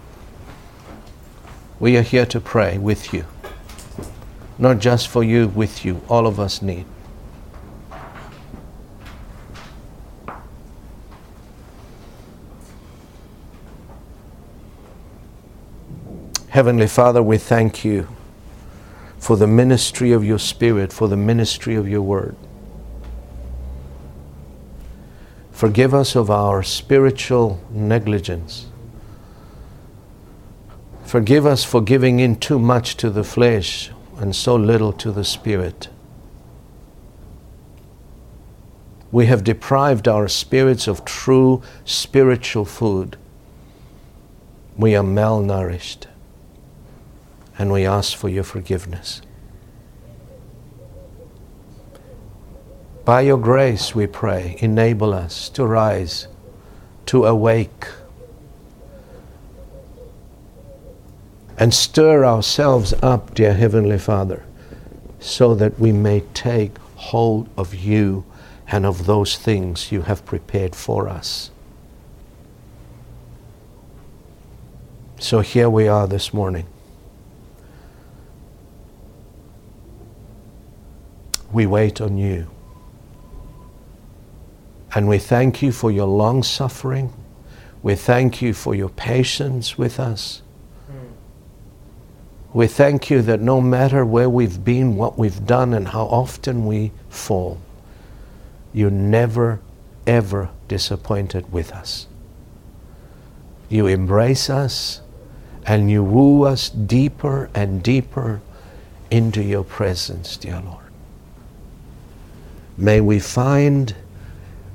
we 1.81 1.97
are 1.97 2.03
here 2.03 2.27
to 2.27 2.41
pray 2.41 2.77
with 2.77 3.15
you. 3.15 3.25
Not 4.59 4.81
just 4.81 5.09
for 5.09 5.25
you, 5.25 5.49
with 5.49 5.83
you. 5.83 6.03
All 6.11 6.27
of 6.27 6.39
us 6.39 6.61
need. 6.61 6.85
Heavenly 16.51 16.87
Father, 16.87 17.23
we 17.23 17.39
thank 17.39 17.83
you 17.83 18.09
for 19.19 19.39
the 19.39 19.47
ministry 19.47 20.13
of 20.13 20.23
your 20.23 20.39
Spirit, 20.39 20.93
for 20.93 21.09
the 21.09 21.17
ministry 21.17 21.75
of 21.77 21.89
your 21.89 22.03
Word. 22.03 22.37
Forgive 25.57 25.95
us 25.95 26.15
of 26.15 26.31
our 26.31 26.63
spiritual 26.63 27.59
negligence. 27.71 28.67
Forgive 31.07 31.47
us 31.47 31.65
for 31.65 31.81
giving 31.81 32.21
in 32.21 32.37
too 32.37 32.59
much 32.59 32.95
to 32.99 33.09
the 33.09 33.25
flesh 33.25 33.91
and 34.19 34.37
so 34.37 34.55
little 34.55 34.93
to 34.93 35.11
the 35.11 35.25
spirit. 35.25 35.89
We 39.11 39.25
have 39.27 39.45
deprived 39.45 40.07
our 40.07 40.29
spirits 40.29 40.87
of 40.87 41.07
true 41.07 41.63
spiritual 41.87 42.67
food. 42.67 43.17
We 44.77 44.95
are 44.95 45.03
malnourished, 45.03 46.05
and 47.59 47.73
we 47.73 47.87
ask 47.87 48.15
for 48.15 48.29
your 48.29 48.45
forgiveness. 48.45 49.23
By 53.07 53.21
your 53.21 53.39
grace, 53.39 53.95
we 53.95 54.09
pray, 54.09 54.57
enable 54.59 55.15
us 55.15 55.49
to 55.51 55.65
rise, 55.65 56.27
to 57.07 57.25
awake, 57.25 57.87
and 61.57 61.73
stir 61.73 62.25
ourselves 62.25 62.93
up, 63.03 63.33
dear 63.33 63.55
Heavenly 63.55 64.01
Father, 64.01 64.43
so 65.21 65.55
that 65.55 65.79
we 65.79 65.93
may 65.93 66.23
take 66.35 66.79
hold 66.97 67.49
of 67.57 67.77
you 67.77 68.25
and 68.67 68.85
of 68.85 69.07
those 69.07 69.37
things 69.37 69.93
you 69.93 70.03
have 70.03 70.27
prepared 70.27 70.75
for 70.75 71.09
us. 71.09 71.53
So 75.21 75.43
here 75.43 75.71
we 75.71 75.87
are 75.87 76.09
this 76.09 76.35
morning. 76.35 76.67
We 81.53 81.67
wait 81.67 82.01
on 82.01 82.19
you. 82.19 82.51
And 84.97 85.09
we 85.09 85.18
thank 85.18 85.61
you 85.61 85.72
for 85.72 85.90
your 85.92 86.07
long 86.07 86.42
suffering. 86.42 87.12
We 87.82 87.97
thank 87.97 88.40
you 88.40 88.55
for 88.55 88.74
your 88.74 88.88
patience 88.88 89.76
with 89.76 90.01
us. 90.01 90.40
Hmm. 90.86 91.12
We 92.55 92.66
thank 92.66 93.11
you 93.11 93.20
that 93.20 93.42
no 93.42 93.61
matter 93.61 94.07
where 94.07 94.30
we've 94.30 94.64
been, 94.64 94.97
what 94.97 95.18
we've 95.18 95.44
done, 95.44 95.74
and 95.74 95.88
how 95.88 96.05
often 96.05 96.64
we 96.64 96.92
fall, 97.11 97.61
you 98.72 98.88
never, 98.88 99.61
ever 100.07 100.49
disappointed 100.66 101.53
with 101.53 101.72
us. 101.72 102.07
You 103.68 103.88
embrace 103.88 104.49
us 104.49 105.03
and 105.66 105.90
you 105.90 106.03
woo 106.03 106.44
us 106.44 106.70
deeper 106.70 107.51
and 107.55 107.82
deeper 107.82 108.40
into 109.11 109.42
your 109.42 109.64
presence, 109.64 110.38
dear 110.38 110.62
Lord. 110.64 110.86
May 112.78 113.03
we 113.03 113.18
find 113.18 113.94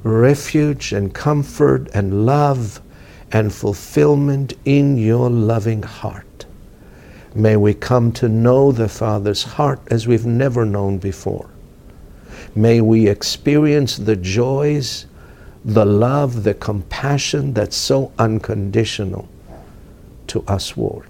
refuge 0.03 0.93
and 0.93 1.13
comfort 1.13 1.87
and 1.93 2.25
love 2.25 2.81
and 3.31 3.53
fulfillment 3.53 4.53
in 4.65 4.97
your 4.97 5.29
loving 5.29 5.83
heart. 5.83 6.45
May 7.33 7.55
we 7.55 7.73
come 7.73 8.11
to 8.13 8.27
know 8.27 8.71
the 8.71 8.89
Father's 8.89 9.43
heart 9.43 9.79
as 9.89 10.07
we've 10.07 10.25
never 10.25 10.65
known 10.65 10.97
before. 10.97 11.49
May 12.55 12.81
we 12.81 13.07
experience 13.07 13.97
the 13.97 14.17
joys, 14.17 15.05
the 15.63 15.85
love, 15.85 16.43
the 16.43 16.53
compassion 16.53 17.53
that's 17.53 17.77
so 17.77 18.11
unconditional 18.17 19.29
to 20.27 20.43
us, 20.47 20.75
Lord. 20.75 21.07